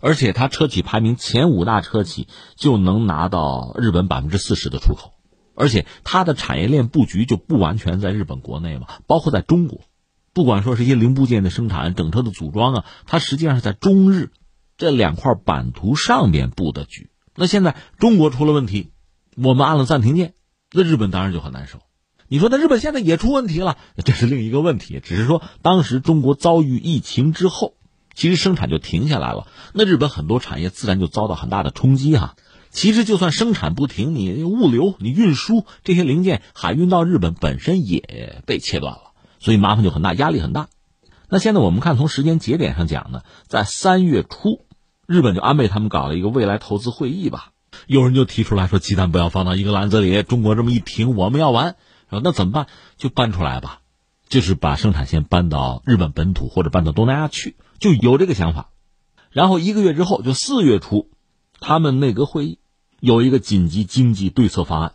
[0.00, 5.14] 而且它车企排名前五大车企就能拿到日本百分之四十的出口，
[5.54, 9.80] 而且它的产业链布局就不完全在日本国内嘛，包括在中国，
[10.34, 14.30] 不管说是一些零部件的生产、整车的组装啊，它实际上是在中日
[14.76, 17.10] 这两块版图上边布的局。
[17.34, 18.92] 那现在中国出了问题，
[19.36, 20.34] 我们按了暂停键。
[20.70, 21.80] 那日本当然就很难受，
[22.32, 25.02] 你说那日本现在也出问题了，这是另一个问题。
[25.04, 27.74] 只是说当时中国遭遇疫情之后，
[28.14, 32.34] 其实生产就停下来了，那日本很多产业自然就遭到很大的冲击哈。
[32.70, 40.68] 其实就算生产不停，你物流、你运输这些零件海运到日本本身也被切断了，所以麻烦就很大，压力很大。
[41.28, 44.64] 那现在我们看从时间节点上讲呢，在三月初，
[45.06, 47.50] 日本就安倍他们搞了一个未来投资会议吧。
[47.86, 51.76] 有人就提出来说：“鸡蛋不要放到一个篮子里。”中国这么一停，我们要完，
[52.12, 52.66] 说那怎么办？
[52.96, 53.80] 就搬出来吧，
[54.28, 58.70] 就是把生产线搬到日本本土或者搬到东南亚去，就有这个想法。
[59.30, 61.10] 然后一个月之后，就四月初，
[61.58, 62.58] 他们内阁会议
[63.00, 64.92] 有一个紧急经济对策方案，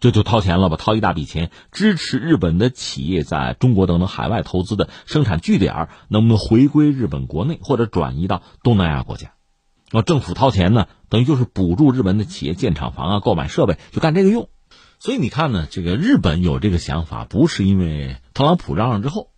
[0.00, 9.32] 这就掏钱了吧，掏一大笔钱支持日本的企业在中国等等海外投资的生产据点能不能回归日本国内，或者转移到东南亚国家。
[9.90, 14.48] 然后政府掏钱呢，等于就是补助日本的企业建厂房啊、购买设备，就干这个用。
[14.98, 19.30] 所以你看呢，这个日本有这个想法，不是因为特朗普嚷嚷之后，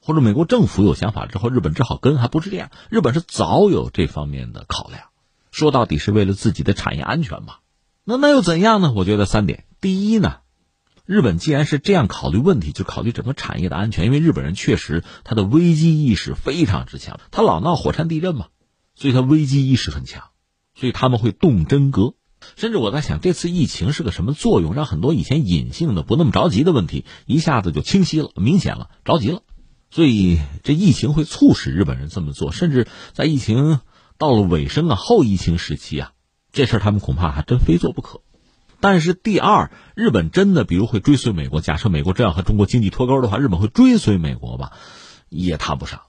[0.00, 2.70] 或者美国政府有想法之后，日本只好跟，还不是这样。
[2.90, 5.04] 日本是早有这方面的考量，
[5.50, 7.56] 说到底是为了自己的产业安全嘛。
[8.04, 8.92] 那那又怎样呢？
[8.92, 10.38] 我觉得三点：第一呢，
[11.06, 18.46] 日本既然是这样考虑问题，就考虑整个产业的安全，因为日本人确实他的危机意识非常之强，他老闹火山地震嘛。
[18.96, 20.24] 所以他危机意识很强，
[20.74, 22.14] 所以他们会动真格。
[22.56, 29.42] 甚至我在想，这次疫情是个什么作用，让很多以前隐性的不那么着急的问题一下子就清晰了、明显了、着急了。
[29.90, 32.52] 所以这疫情会促使日本人这么做。
[32.52, 33.80] 甚至在疫情
[34.18, 36.12] 到了尾声啊、后疫情时期啊，
[36.52, 38.20] 这事儿他们恐怕还真非做不可。
[38.80, 41.60] 但是第二，日本真的比如会追随美国？
[41.60, 44.72] 假设美国真要和中国经济脱钩的话，日本会追随美国吧？
[45.28, 46.02] 也谈不上。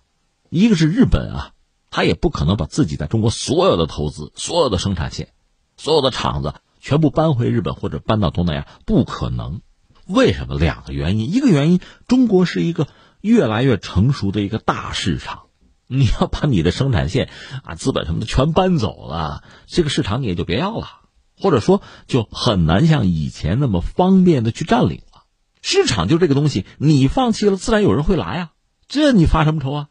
[0.50, 1.52] 一个是日本啊。
[1.92, 5.30] 他也不可能把自己在中国所有的投资、所有的生产线、
[5.78, 9.62] 所有的厂子全部搬回日本或者搬到东南亚，不可能。
[10.08, 10.58] 为什么？
[10.58, 11.34] 两个原因。
[11.34, 12.88] 一个原因，中国是一个
[13.22, 15.48] 越来越成熟的一个大市场，
[15.88, 17.30] 你要把你的生产线
[17.64, 20.88] 啊、资本什么的全搬走了，这个市场你也就别要了，
[21.40, 25.24] 或者说就很难像以前那么方便的去占领了。
[25.64, 28.50] 市场就这个东西，你放弃了，自然有人会来啊，
[28.88, 29.88] 这你发什么愁啊？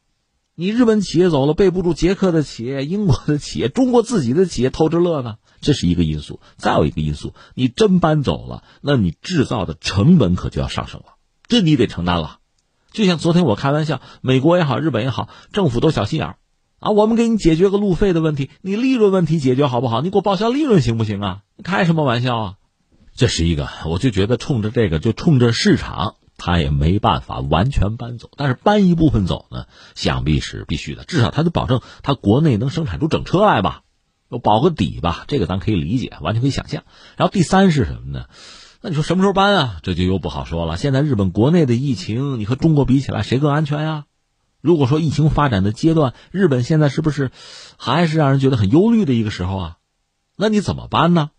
[0.55, 6.39] 你日本企业走了，背不住捷克的企业、英国的企业、中国自己的企业偷着乐呢，这是一个因素。
[6.57, 11.15] 再有一个因素，你真搬走了，那你制造的成本可就要上升了，
[11.49, 12.39] 这你得承担了。
[12.93, 16.37] 就像昨天我开玩笑，美国也好，日本也好，政府都小心眼儿
[16.79, 20.01] 啊，我们给你解决个路费的问题，你利润问题解决好不好？
[20.03, 21.41] 你给我报销利润行不行啊？
[21.65, 22.55] 开什么玩笑啊？
[23.17, 26.15] 这是一个，我就觉得冲着这个，就冲着市场。
[26.37, 31.05] 他也没办法完全搬走，但是搬一部分走呢，想必是必须的。
[31.05, 33.84] 至少他就保证他国内能生产出整车来吧，
[34.43, 35.25] 保个底吧。
[35.29, 36.85] 这个咱可以理解，完全可以想象。
[37.17, 38.27] 然后第三是什么呢？
[38.81, 39.77] 那你说什么时候搬啊？
[39.83, 40.77] 这就又不好说了。
[40.77, 44.05] 现在日本国内的疫情，你和中国比起来，谁更安全呀？
[44.61, 47.31] 如果说疫情发展的阶段，日本现在是不是
[47.77, 49.77] 还是让人觉得很忧虑的一个时候啊？
[50.37, 51.31] 那你怎么办呢？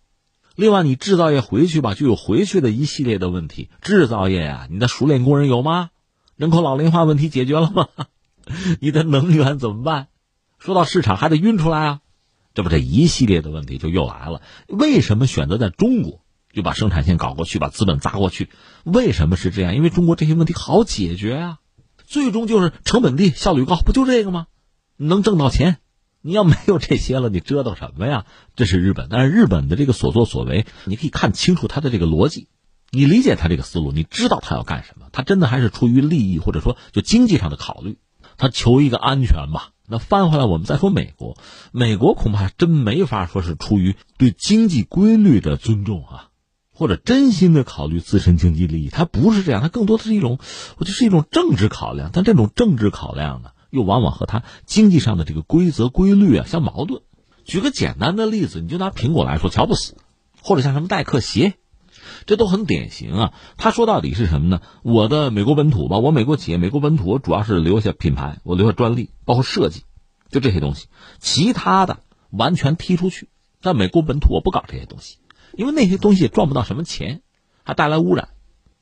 [0.55, 3.69] 另外，你制造业回去吧，就有回去的一系列的问题。
[3.81, 5.89] 制造业呀，你的熟练工人有吗？
[6.35, 7.87] 人口老龄化问题解决了吗？
[8.79, 10.07] 你的能源怎么办？
[10.59, 11.99] 说到市场，还得运出来啊，
[12.55, 14.41] 这不这一系列的问题就又来了。
[14.67, 18.49] 为什么选择在中国就把生产线搞过去，把资本砸过去？
[18.83, 19.75] 为什么是这样？
[19.75, 21.59] 因为中国这些问题好解决啊，
[22.05, 24.47] 最终就是成本低、效率高，不就这个吗？
[24.97, 25.77] 能挣到钱。
[26.21, 28.25] 你要没有这些了，你折腾什么呀？
[28.55, 32.47] 这是日本，但是日本的这个所作所为，你可以看清楚他的这个逻辑，
[32.89, 35.05] 你理解他这个思路，你知道他要干什么。
[35.11, 37.99] 他真的还是出于利益或者说就经济上的考虑，
[38.37, 39.73] 他求一个安全吧。
[39.87, 41.37] 那翻回来，我们再说美国，
[41.71, 46.29] 美国恐怕真没法说是出于对经济规律的尊重啊，
[46.71, 50.39] 或者真心的考虑自身经济利益，它不是这样，它更多的是一种，
[50.77, 52.09] 我就是一种政治考量。
[52.13, 53.51] 但这种政治考量呢？
[53.71, 57.01] 又往往和它经济上的这个规则规律啊相矛盾。
[57.43, 59.97] 举个简单的例子，你就拿苹果来说，乔布斯，
[60.41, 61.55] 或者像什么戴克鞋，
[62.25, 63.33] 这都很典型啊。
[63.57, 64.61] 他说到底是什么呢？
[64.83, 69.83] 我的美国本土吧，我美国企业，美国本土，我主要是留下品牌，我留下专利，包括设计，
[70.29, 70.87] 就这些东西，
[71.19, 71.99] 其他的
[72.29, 73.29] 完全踢出去。
[73.61, 75.17] 在美国本土，我不搞这些东西，
[75.53, 77.21] 因为那些东西也赚不到什么钱，
[77.63, 78.29] 还带来污染。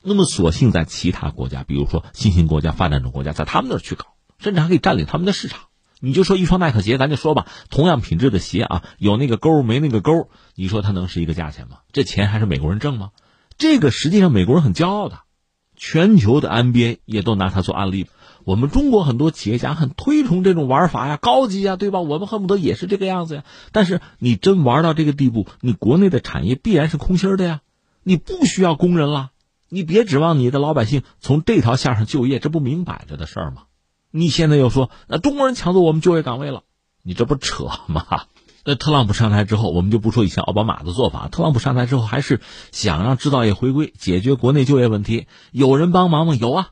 [0.02, 4.08] 那么，索性在其他国家，比如说新兴国家、发展中国家，在他们那儿去搞，
[4.38, 5.62] 甚至还可以占领他们的市场。
[6.02, 11.78] 你就说一双耐克鞋，咱就说吧，同样品质的鞋啊，有那个钩没那个钩，你说它能是一个价钱吗？
[11.94, 13.12] 这钱还是美国人挣吗？
[13.58, 15.20] 这个实际上美国人很骄傲的，
[15.76, 18.08] 全球的 NBA 也都拿它做案例。
[18.46, 22.02] 我们中国很多企业家很推崇这种玩法呀，高级呀，对吧？
[22.02, 23.44] 我们恨不得也是这个样子呀。
[23.72, 27.62] 但是你真玩到这个地步，你国内的产业必然是空心的呀，
[28.04, 29.32] 你不需要工人了。
[29.70, 33.64] 你别指望你的老百姓从这条线上就业，这不明摆着的事儿吗？
[34.12, 36.64] 你现在又说那中国人抢走我们就业岗位了，
[37.02, 38.26] 你这不扯吗？
[38.66, 42.42] 那特朗普上台之后，我们就不说以前奥巴马的做法，特朗普上台之后还是
[42.72, 45.28] 想让制造业回归，解决国内就业问题。
[45.52, 46.36] 有人帮忙吗？
[46.36, 46.70] 有啊，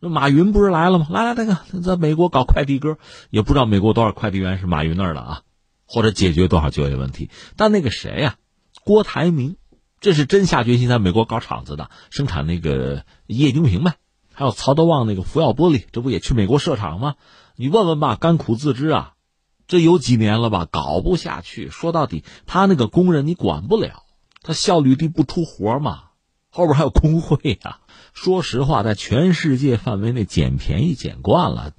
[0.00, 1.06] 那马云不是来了吗？
[1.10, 2.98] 来来，那个在美国搞快递哥，
[3.30, 5.42] 也不知道美国多少快递员是马云那儿的啊，
[5.86, 7.30] 或者解决多少就业问题。
[7.56, 8.34] 但那个谁呀，
[8.84, 9.56] 郭台铭。
[10.00, 13.96] 这是真下决心在美国搞厂子的，生产那个液晶屏呗。
[14.32, 17.16] 还有曹德旺那个福耀玻璃，这不也去美国设厂吗？
[17.54, 19.12] 你问问吧，甘苦自知啊。
[19.70, 21.70] 这有几年了吧，搞不下去。
[21.70, 24.02] 说到底，他那个工人你管不了，
[24.42, 26.06] 他效率低不出活嘛。
[26.50, 27.78] 后边还有工会呀。
[28.12, 31.70] 说实话，在全世界范围内捡便宜捡惯了，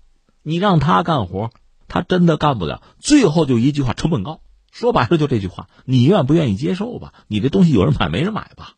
[0.41, 1.49] 你让他干活，
[1.89, 2.81] 他真的干不了。
[2.97, 4.39] 最后就一句话：成本高。
[4.71, 7.13] 说白了就这句话，你愿不愿意接受吧？
[7.27, 8.75] 你这东西有人买没人买吧？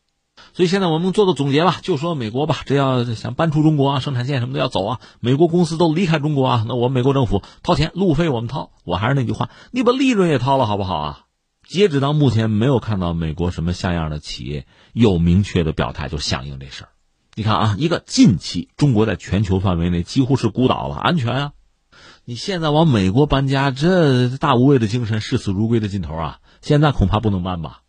[0.54, 8.72] 所以现在我们做个总结吧，就说美国吧，这要想搬出中国啊，生产线什么的要走啊，美国公司都离开中国啊，那我们美国政府掏钱，路费我们掏。
[8.84, 11.20] 我还是那句话，你把利润也掏了好不好啊？
[11.68, 16.90] 截止到目前，没有看到美国什么像样的企业有明确的表态，就响应这事儿。
[17.36, 21.52] 你看啊，一个近期中国在全球范围内几乎是孤岛了，安全啊。
[22.26, 27.80] 你现在往美国搬家，这大无畏的精神、视死如归的劲头啊，现在恐怕不能搬吧？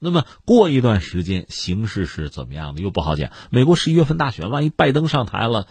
[0.00, 3.30] 那么过一段时间形势是怎么样的，又不好讲。
[3.50, 5.68] 美国十一月份大选，万一拜登上台了，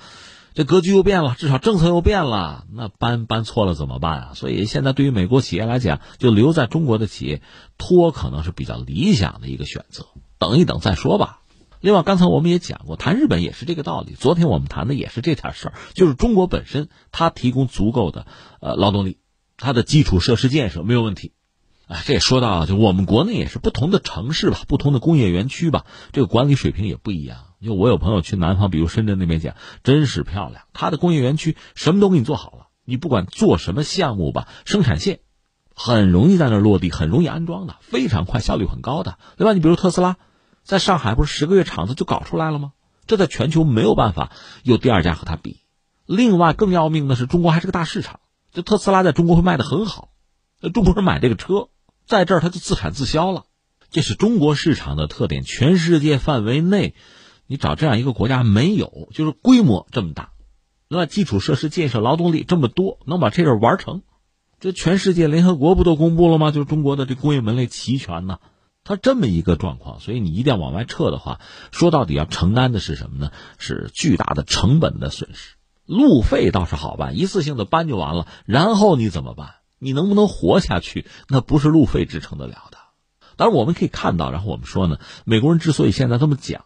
[0.54, 4.32] 这格局又变了，至少政策又变了，那搬搬错了怎么办啊？
[4.36, 7.42] 所以现在对于美国企业来讲，就留在中国的企业
[7.78, 10.06] 拖可能是比较理想的一个选择，
[10.38, 11.40] 等一等再说吧。
[11.82, 14.14] 另外，刚才我们也讲过，谈日本也是这个道理。
[14.14, 18.28] 昨天我们谈的也是这点事儿，就是中国本身它提供足够的
[18.60, 19.18] 呃劳动力，
[19.58, 21.32] 它的基础设施建设没有问题。
[21.90, 27.40] 啊，这也说到，就我们国内也是不同的城市吧，不同的工业园区吧，这个管理水平也不一样。
[27.66, 35.22] 就我有朋友去南方，比如深圳那边讲，真是漂亮，它的工业园区什么都给你做好了，你不管做什么项目吧，生产线
[35.74, 39.54] 很容易在那落地，很容易安装的，非常快，效率很高的，对吧？
[39.54, 40.18] 你比如特斯拉。
[40.62, 42.74] 在上海不是十个月厂子就搞出来了吗？
[43.08, 44.32] 这在全球没有办法
[44.62, 45.62] 有第二家和它比。
[46.06, 48.20] 另外更要命的是，中国还是个大市场，
[48.52, 50.10] 这特斯拉在中国会卖的很好，
[50.62, 51.70] 那中国人买这个车，
[52.10, 53.44] 在这儿它就自产自销了，
[53.92, 55.44] 这是中国市场的特点。
[55.44, 56.96] 全世界范围内，
[57.46, 60.32] 你找这样一个国家没有，就是规模这么大，
[60.88, 64.02] 那基础设施建设、劳动力这么多，能把这事玩成，
[64.60, 66.50] 这全世界联合国不都公布了吗？
[66.50, 68.40] 就是中国的这工业门类齐全呢。
[68.84, 71.40] 它这么一个状况，所以你一定要往外撤的话，
[71.70, 73.32] 说到底要承担的是什么呢？
[73.60, 75.58] 是巨大的成本的损失。
[75.86, 78.26] 路费倒是好办，一次性的搬就完了。
[78.46, 79.58] 然后你怎么办？
[79.80, 81.08] 你能不能活下去？
[81.28, 82.78] 那不是路费支撑得了的。
[83.36, 86.66] 当然，我们可以看到，然后我们说呢，美国人之所以现在这么讲，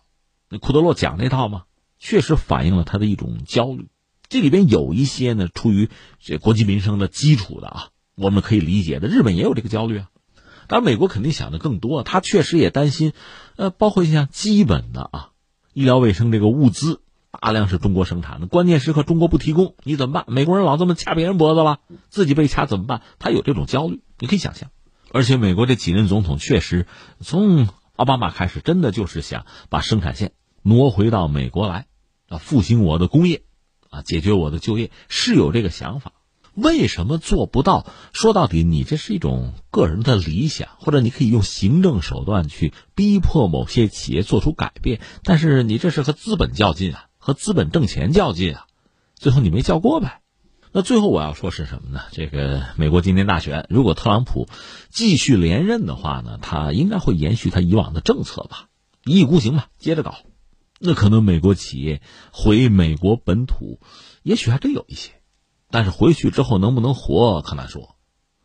[0.50, 1.66] 那库德洛讲那套嘛，
[2.00, 3.90] 确实反映了他的一种焦虑。
[4.28, 5.90] 这里边有一些呢，出于
[6.20, 9.08] 这国计民生的基础的啊，我们可以理解的。
[9.08, 10.10] 日本也有这个焦虑啊。
[10.68, 13.14] 当然，美国肯定想的更多，他确实也担心，
[13.56, 15.30] 呃，包括像基本的啊，
[15.74, 17.03] 医疗卫生这个物资
[17.40, 20.26] 大量是中国生产的，关键时刻中国不提供，你怎么办？
[20.28, 21.80] 美国人老这么掐别人脖子了，
[22.10, 23.02] 自己被掐怎么办？
[23.20, 24.70] 他有这种焦虑，你可以想象。
[25.12, 26.88] 而且美国这几任总统确实
[27.20, 30.32] 从奥巴马开始，真的就是想把生产线
[30.62, 31.88] 挪回到美国来，
[32.30, 33.44] 啊，复兴我的工业，
[33.90, 36.14] 啊，解决我的就业，是有这个想法。
[36.56, 37.88] 为什么做不到？
[38.14, 45.02] 说到底，你这是一种个人的理想，或者你可以用行政手段去逼迫某些企业做出改变。
[45.24, 48.68] 但是你这是和资本较劲啊，和资本挣钱较劲啊，
[49.16, 50.20] 最后你没较过呗。
[50.74, 52.02] 那最后我要说是什么呢？
[52.12, 54.50] 这个美国今年大选，如果特朗普
[54.90, 58.68] 继续连任的话呢，他应该会延续他以往的政策吧，
[59.06, 60.18] 一意孤行吧，接着搞。
[60.80, 62.02] 那可能美国企业
[62.34, 63.80] 回美国本土，
[64.22, 65.14] 也许还真有一些。
[65.72, 67.96] 但是回去之后能不能活可难说，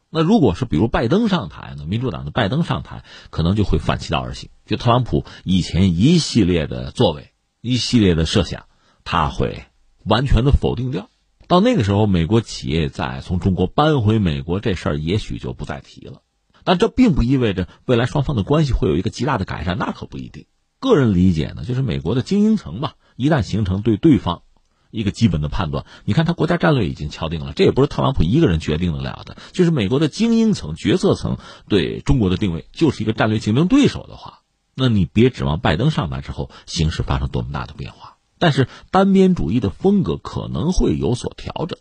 [0.08, 8.66] 那如果是比如拜登上台呢，民主党的拜登上台，可能就会反其道而行，就特朗普以前一系列的作为、一系列的设想，
[9.10, 9.64] 他会
[10.04, 11.08] 完全的否定掉。
[11.46, 16.20] 到那个时候，美国企业再从中国搬回美国这事儿，也许就不再提了。
[16.62, 20.44] 但这并不意味着未来双方的关系会有一个极大的改善，那可不一定。
[20.78, 24.42] 个人理解呢，就是美国的精英层吧，一旦形成对对方
[24.90, 29.38] 一个基本的判断，你看他国家战略已经敲定了，这也不是特朗普一个人决定得了的。
[29.52, 34.40] 就是美国的精英层、决策层对中国的定位就是一个战略竞争对手的话，
[34.74, 38.17] 那你别指望拜登上台之后形势发生多么大的变化。
[38.38, 41.78] 但是单边主义的风格可能会有所调整，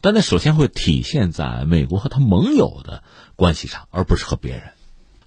[0.00, 3.02] 但那首先会体现在美国和他盟友的
[3.36, 4.72] 关系上，而不是和别人。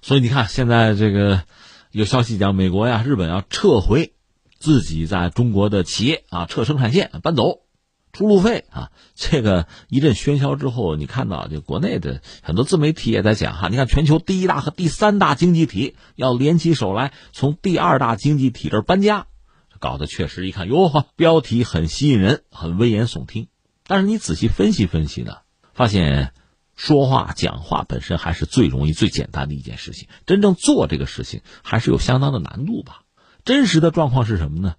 [0.02, 1.42] 所以你看，现在这个。
[1.92, 4.12] 有消息讲，美国呀、日本要撤回
[4.58, 7.60] 自己在中国的企业啊，撤生产线搬走，
[8.12, 8.90] 出路费啊。
[9.14, 19.26] 这个一阵喧嚣之后，你看到就国内的很多自媒体也在讲哈，你看全球第一大和第三大经济体要联起手来，从第二大经济体这儿搬家，
[19.78, 23.48] 搞得确实一看哟呵，标题很吸引人，很危言耸听。
[23.86, 25.38] 但是你仔细分析分析呢，
[25.74, 26.32] 发现。
[26.78, 33.00] 说话讲话本身还是最容易、最简单的一件事情，真正做这个事情还是有相当的难度吧。
[33.46, 34.74] 真实的状况是什么呢？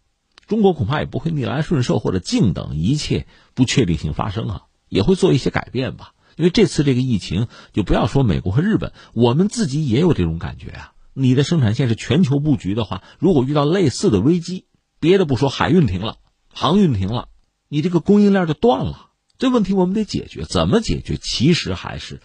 [0.45, 3.25] 中国恐怕也不会逆来顺受或者静等一切
[3.55, 6.13] 不确定性发生啊，也会做一些改变吧。
[6.35, 10.93] 因为这次这个疫情，就不要说美国和日本，我们自己也有这种感觉啊。
[11.15, 14.67] 你的生产线是全球布局的话，如果遇到类似的危机，
[14.99, 16.17] 别的不说，海运停了，
[16.53, 17.29] 航运停了，
[17.67, 19.09] 你这个供应链就断了。
[19.37, 21.17] 这问题我们得解决，怎么解决？
[21.17, 22.21] 其实还是，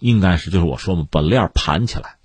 [0.00, 2.16] 应该是就是我说嘛，把链盘起来，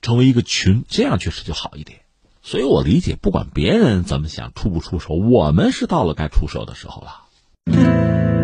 [0.00, 2.00] 成为一个群，这样确实就好一点。
[2.42, 8.39] 所以我理解，不管别人怎么想，出不出手，我们是到了该出手的时候了。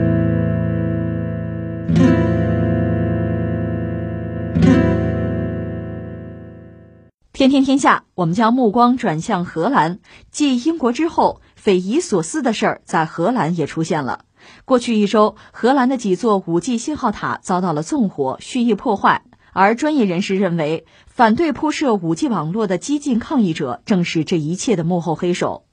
[7.36, 9.98] 天天天下，我们将目光转向荷兰，
[10.30, 14.24] 继英国之后，匪夷所思的事儿在荷兰也出现了。
[14.64, 19.22] 过去一周，荷兰的几座 5G 信号塔遭到了纵火、蓄意破坏。
[19.52, 25.66] 而专业人士认为，反对铺设 5G 网络的激进抗议者正是这一切的幕后黑手。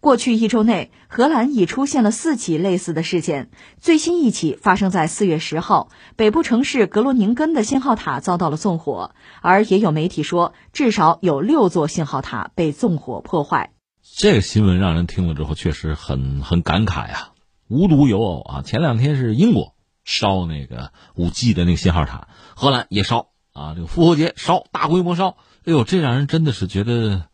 [0.00, 3.50] 过去一周内，荷兰已出现了四起类似的事件。
[3.78, 13.72] 最新一起发生在四月十号，北部城市格罗宁根的信号塔遭到了纵火，而也有媒体说，至少有六座信号塔被纵火破坏。
[14.16, 17.30] 这个新闻让人听了之后，确实很很感慨呀。
[17.68, 19.74] 无独有偶啊，前两天是英国
[20.04, 27.26] 烧那个五 G 的那个信号塔，荷兰也烧啊，这个复活节烧大规模烧，哎呦，这让人真的是觉得，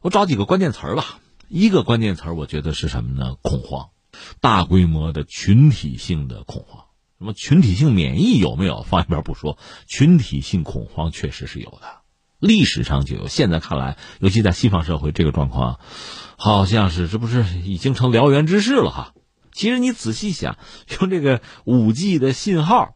[0.00, 1.18] 我找几个关键词儿吧。
[1.54, 3.36] 一个关键词儿，我觉得是什么呢？
[3.42, 3.90] 恐慌，
[4.40, 6.84] 大规模的群体性的恐慌。
[7.18, 8.82] 什么群体性免疫有没有？
[8.82, 12.00] 放一边不说，群体性恐慌确实是有的，
[12.38, 13.28] 历史上就有。
[13.28, 15.78] 现在看来，尤其在西方社会，这个状况
[16.38, 19.12] 好像是这不是已经成燎原之势了哈。
[19.52, 20.56] 其实你仔细想，
[21.00, 22.94] 用这个五 G 的信号，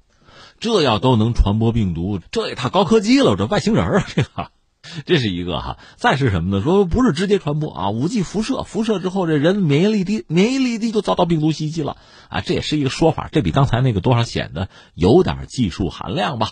[0.60, 4.50] 这要都能传播病毒，这也太高科技了，这外星人啊，这个，
[5.06, 5.78] 这是一个哈。
[5.96, 6.62] 再是什么呢？
[6.62, 11.96] 说不是直接传播啊，五 G 辐射，辐射之后这人免疫力低，免疫力低就遭到病毒袭击了
[12.28, 13.28] 啊，这也是一个说法。
[13.30, 16.50] 这比刚才那个多少显得有点技术含量吧。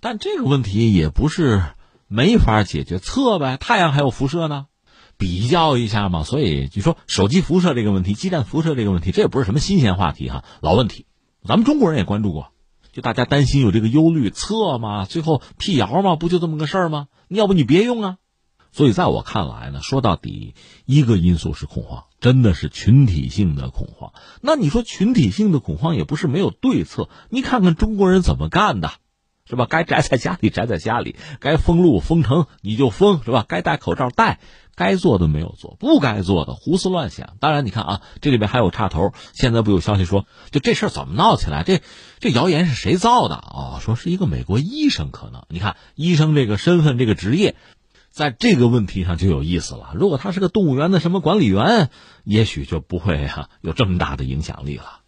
[0.00, 1.62] 但这个问题也不是
[2.08, 4.66] 没法解决，测呗，太阳还有辐射呢。
[5.18, 11.04] 比较一下嘛，所以就说手机辐射这个问题，基站辐射这个问题，这也不是什么新鲜话题哈，老问题，
[11.46, 12.52] 咱们中国人也关注过，
[12.90, 17.08] 就大家担心有这个忧虑，测嘛，最后辟谣嘛，不就这么个事儿吗？
[17.36, 18.16] 要不你别用啊。
[18.72, 20.54] 所以在我看来呢，说到底，
[20.84, 24.12] 一个因素是恐慌，真的是群体性的恐慌。
[24.40, 28.92] 那你说群体性的恐慌也不是没有对策，你看看中国人怎么干的。
[29.50, 29.66] 是吧？
[29.68, 33.44] 该宅在家里宅在家里，该封路封城你就封，是吧？
[33.48, 34.38] 该戴口罩戴，
[34.76, 37.34] 该做的没有做，不该做的胡思乱想。
[37.40, 39.12] 当然，你看啊，这里边还有插头。
[39.32, 41.64] 现在不有消息说，就这事儿怎么闹起来？
[41.64, 41.82] 这
[42.20, 43.80] 这谣言是谁造的啊？
[43.80, 45.42] 说是一个美国医生可能。
[45.48, 47.56] 你看，医生这个身份这个职业，
[48.08, 49.90] 在这个问题上就有意思了。
[49.94, 51.90] 如果他是个动物园的什么管理员，
[52.22, 55.00] 也许就不会哈有这么大的影响力了。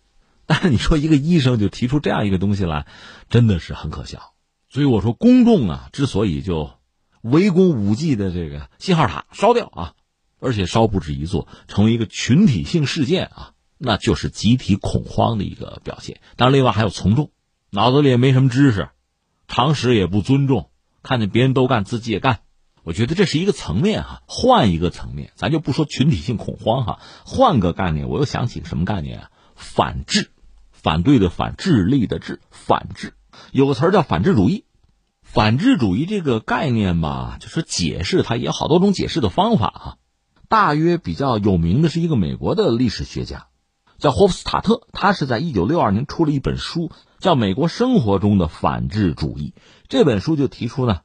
[0.44, 2.86] 但是你说一个医生就提出这样一个东西来，
[3.30, 4.31] 真的是很可笑。
[4.72, 6.70] 所以我说，公众啊，之所以就
[7.20, 9.94] 围攻五 G 的这个信号塔烧掉啊，
[10.40, 16.22] 而且烧不止一座，成为一个群体性事件啊，那就是集体恐慌的一个表现。
[16.36, 17.30] 当然，另外还有从众，
[17.68, 18.88] 脑子里也没什么知识，
[19.46, 20.70] 常识也不尊重，
[21.02, 22.38] 看见别人都干，自己也干。
[22.82, 29.30] 我觉得这是一个层面哈，换一个层面，咱就不说群体性恐慌哈，换个概念，我又想起什么概念啊？
[29.54, 30.30] 反智，
[30.70, 33.12] 反对的反，智力的智，反智。
[33.50, 34.64] 有个词儿叫反智主义，
[35.22, 39.96] 反智主义这个概念吧，就是解释它也有好多种解释的方法啊。
[40.48, 43.46] 大约比较有名的是一个美国的历史学家，
[43.98, 49.54] 叫霍夫斯塔特，他是在一九六二年出了一本书，叫《美国生活中的反智主义》。
[49.88, 51.00] 这本书就提出呢，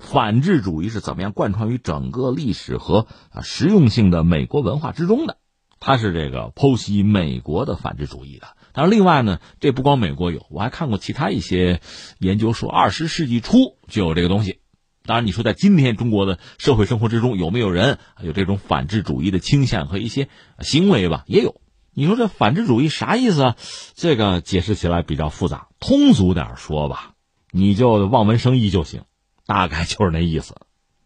[0.00, 5.38] 反智主义是怎么样贯穿于整个历史和啊实用性的美国文化之中的。
[5.78, 8.48] 他是这个剖析美国的反智主义的。
[8.72, 11.80] 当然，另外呢，这不光美国有，我还看过其他一些
[12.18, 14.60] 研究说，二十世纪初就有这个东西。
[15.04, 20.28] 当然，你说在今天中国的社会生活之中，有没有人有这种反智主义的倾向和一些
[20.60, 21.24] 行为吧？
[21.26, 21.60] 也有。
[21.94, 23.56] 你说这反智主义啥意思啊？
[23.94, 27.14] 这个解释起来比较复杂，通俗点说吧，
[27.50, 29.02] 你就望文生义就行，
[29.46, 30.54] 大概就是那意思。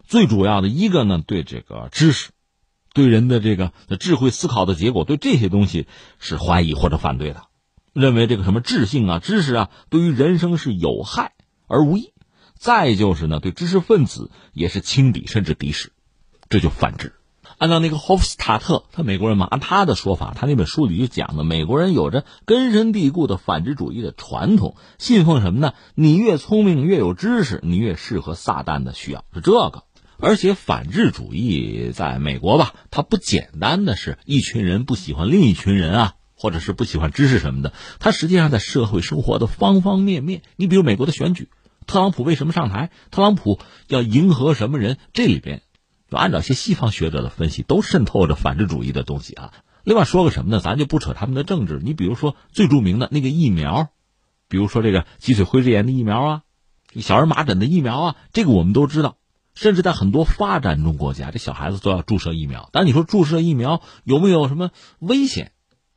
[0.07, 2.31] 最主要的一个呢，对这个知识。
[2.95, 5.87] 对人的这个智慧思考的结果，对这些东西
[6.19, 7.45] 是怀疑或者反对的，
[7.93, 11.33] 认为这个什么智性啊、知识啊，对于人生是有害
[11.67, 12.13] 而无益。
[12.59, 15.93] 再就是呢，对知识分子也是轻敌甚至敌视，
[16.49, 17.15] 这就反智。
[17.59, 25.75] 按照那个霍夫斯塔特，他美国人嘛，按他的说法，他那本书里就讲的，美国人有着根深蒂固的反智主义的传统，信奉什么呢？
[25.95, 29.85] 你越聪明，越有知识，你越适合撒旦的需要，是这个。
[30.19, 37.73] 而且反智主义在美国吧，它不简单的是一群人不喜欢另一群人啊，或者是不喜欢知识什么的。
[38.01, 40.43] 它实际上在社会生活的方方面面。
[40.57, 41.49] 你比如美国的选举，
[41.87, 42.91] 特朗普为什么上台？
[43.13, 44.99] 特朗普要迎合什么人？
[45.13, 45.63] 这里边，
[46.11, 49.53] 就按照一些西方学者的分析，都渗透着反智主义的东西啊。
[49.85, 50.61] 另外说个什么呢？
[50.61, 51.81] 咱就不扯他们的政治。
[51.81, 53.91] 你比如说最著名的那个疫苗，
[54.49, 56.43] 比如说这个脊髓灰质炎的疫苗啊，
[56.97, 59.17] 小儿麻疹的疫苗啊，这个我们都知道。
[59.55, 62.71] 甚至在很多发展中国家，这小孩子都要注射疫苗。
[62.73, 65.52] 但你说注射疫苗有没有什么危险？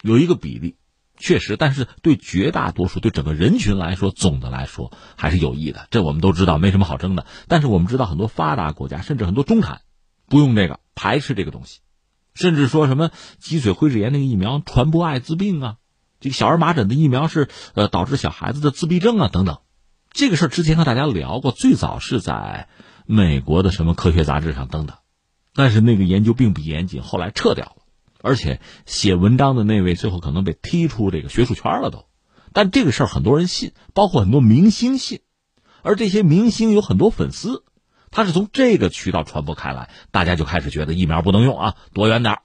[0.06, 0.76] 有一个比例，
[1.18, 5.88] 确实，但是对绝大多数、对整个人群来说，总的来说还是有益的。
[5.90, 7.26] 这我们都知道，没什么好争的。
[7.48, 9.82] 但是我们知道，很多发达国家，甚至很多中产，
[10.28, 11.80] 不用这个，排斥这个东西，
[12.34, 15.76] 甚至说什么脊髓灰质炎那个疫苗传播艾滋病啊，
[16.20, 19.58] 这个小儿麻疹的疫苗是呃导致小孩子的自闭症啊等等。
[20.12, 22.68] 这个事儿之前和大家聊过，最早是在。
[23.08, 24.98] 美国的什么科学杂志上登的，
[25.54, 27.84] 但是那个研究并不严谨，后来撤掉了，
[28.26, 32.06] 而且写文章的那位最后可能被踢出这个学术圈了都。
[32.54, 35.20] 但这个事儿很多人信，包括很多明星信，
[35.84, 37.64] 而这些明星有很多粉丝，
[38.10, 42.40] 他是从这个渠道传播开来，大家就开始觉得疫苗不能用啊，躲远点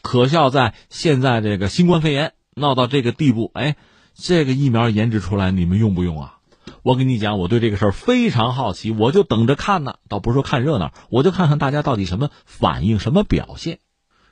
[0.00, 3.74] 可笑在现在这个新冠肺炎闹到这个地步，哎，
[4.14, 6.38] 这个疫苗研制出来，你们用不用啊？
[6.82, 9.96] 我跟你讲，我对这个事儿非常好奇，我就等着看呢。
[10.08, 13.80] 倒不是说看热闹，我就看看大家到底什么反应、什么表现。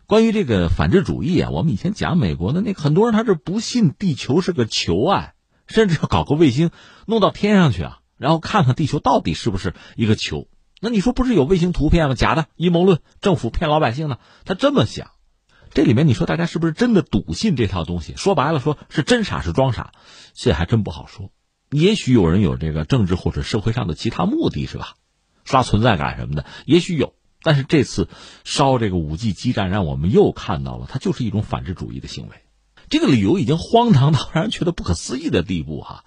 [0.07, 5.33] 关于这个反智主义啊，我们以前讲美国的那很多人，他是不信地球是个球啊，
[5.67, 6.71] 甚至要搞个卫星
[7.07, 10.47] 弄到天上去啊，然后看看地球到底是不是一个球。
[10.81, 12.15] 那你说不是有卫星图片吗？
[12.15, 14.19] 假的，阴谋论，政府骗老百姓呢？
[14.45, 15.13] 他这么想，
[15.73, 18.15] 这里面你说大家是不是真的笃信这套东西？
[18.17, 19.93] 说白了，说是真傻是装傻，
[20.35, 21.31] 这还真不好说。
[21.71, 24.97] 也许有人有这个政治或者社会上的其他目的，是吧？
[25.45, 27.15] 刷存在感什么的，也许有。
[27.45, 28.09] 但是这次
[28.43, 32.35] 烧这个五 G 基站，让我们又看到了，它就是一种反智主义的行为。
[32.89, 36.05] 这个理由已经荒唐到让人觉得不可思议的地步，哈。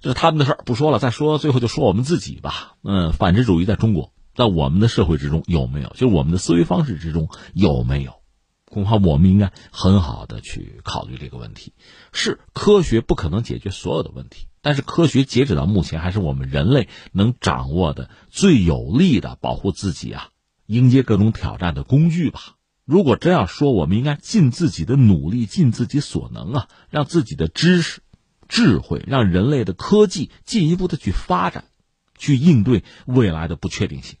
[0.00, 0.98] 这是他们的事儿，不说了。
[0.98, 2.76] 再说，最后就说我们自己吧。
[2.82, 5.90] 嗯，反智主义在中国，在我们的社会之中有没有？
[5.90, 8.14] 就是我们的思维方式之中有没有？
[8.64, 11.74] 恐怕我们应该很好的去考虑这个问题。
[12.12, 14.46] 是科学不可能解决所有的问题。
[14.62, 20.28] 但是科学截止到目前还是我们人类能掌握的最有力的保护自己啊、
[20.70, 22.54] 迎接各种挑战的工具吧。
[22.84, 28.02] 如果真要说，我们应该尽自己的努力，尽自己所能啊，让自己的知识、
[28.48, 31.64] 智慧，让人类的科技进一步的去发展，
[32.16, 34.18] 去应对未来的不确定性，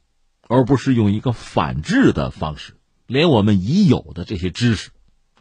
[0.48, 2.74] 而不是用一个反制的方式，
[3.06, 4.90] 连我们已有的这些知识、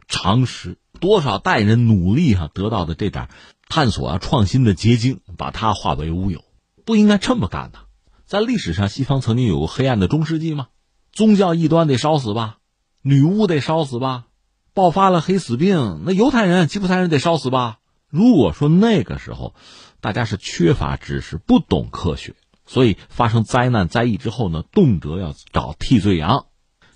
[0.08, 3.30] 常识，多少代人努力哈得到的这点。
[3.68, 6.44] 探索啊，创新的结晶，把它化为乌有，
[6.86, 7.80] 不应该这么干的。
[8.26, 10.68] 在历史上，西方曾经有过黑暗的中世纪吗？
[11.12, 12.58] 宗教异端得烧死吧，
[13.02, 14.26] 女巫得烧死吧，
[14.74, 17.80] 爆发了黑死病，那犹太人、吉普赛人得烧死吧。
[18.10, 19.54] 如果说那个时候，
[20.02, 22.36] 大家是缺乏知识、不懂科学，
[22.66, 26.46] 所以发生灾难灾异之后呢，动辄要找替罪羊。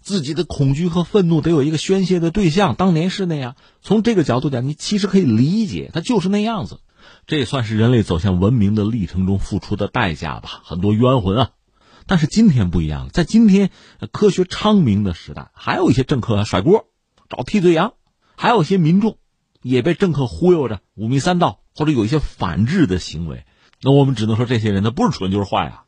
[0.01, 3.55] 自己的恐惧和愤怒得有一个宣泄的对象，当年是那样。
[3.82, 6.80] 从这个角度讲，你其实可以理解，他就是那样子。
[7.26, 10.61] 这也算是人类走向文明的历程中付出的代价吧。
[10.66, 11.49] 很多冤魂啊，
[12.08, 13.70] 但是今天不一样了，在今天
[14.12, 16.88] 科学昌明的时代，还有一些政客甩锅，
[17.30, 17.93] 找替罪羊，
[18.36, 19.18] 还有一些民众
[19.62, 23.45] 也被政客忽悠着五迷三道，或者有一些反制的行为。
[23.82, 25.86] 那我们只能说，这些人他不是蠢就是坏啊。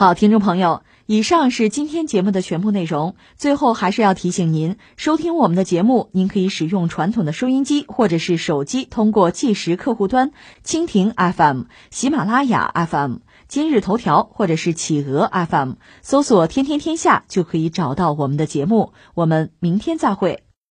[0.00, 3.16] 好，听众朋友，以上是今天节目的全部内容。
[3.36, 10.32] 最后还是要提醒您，收听我们的节目，您可以使用传统的收音机或者是手机，通过计时客户端、
[10.64, 18.94] 蜻蜓 FM、喜马拉雅 FM、今日头条或者是企鹅 FM 搜索“天天天下”，就可以找到我们的节目。
[19.12, 20.44] 我们明天再会。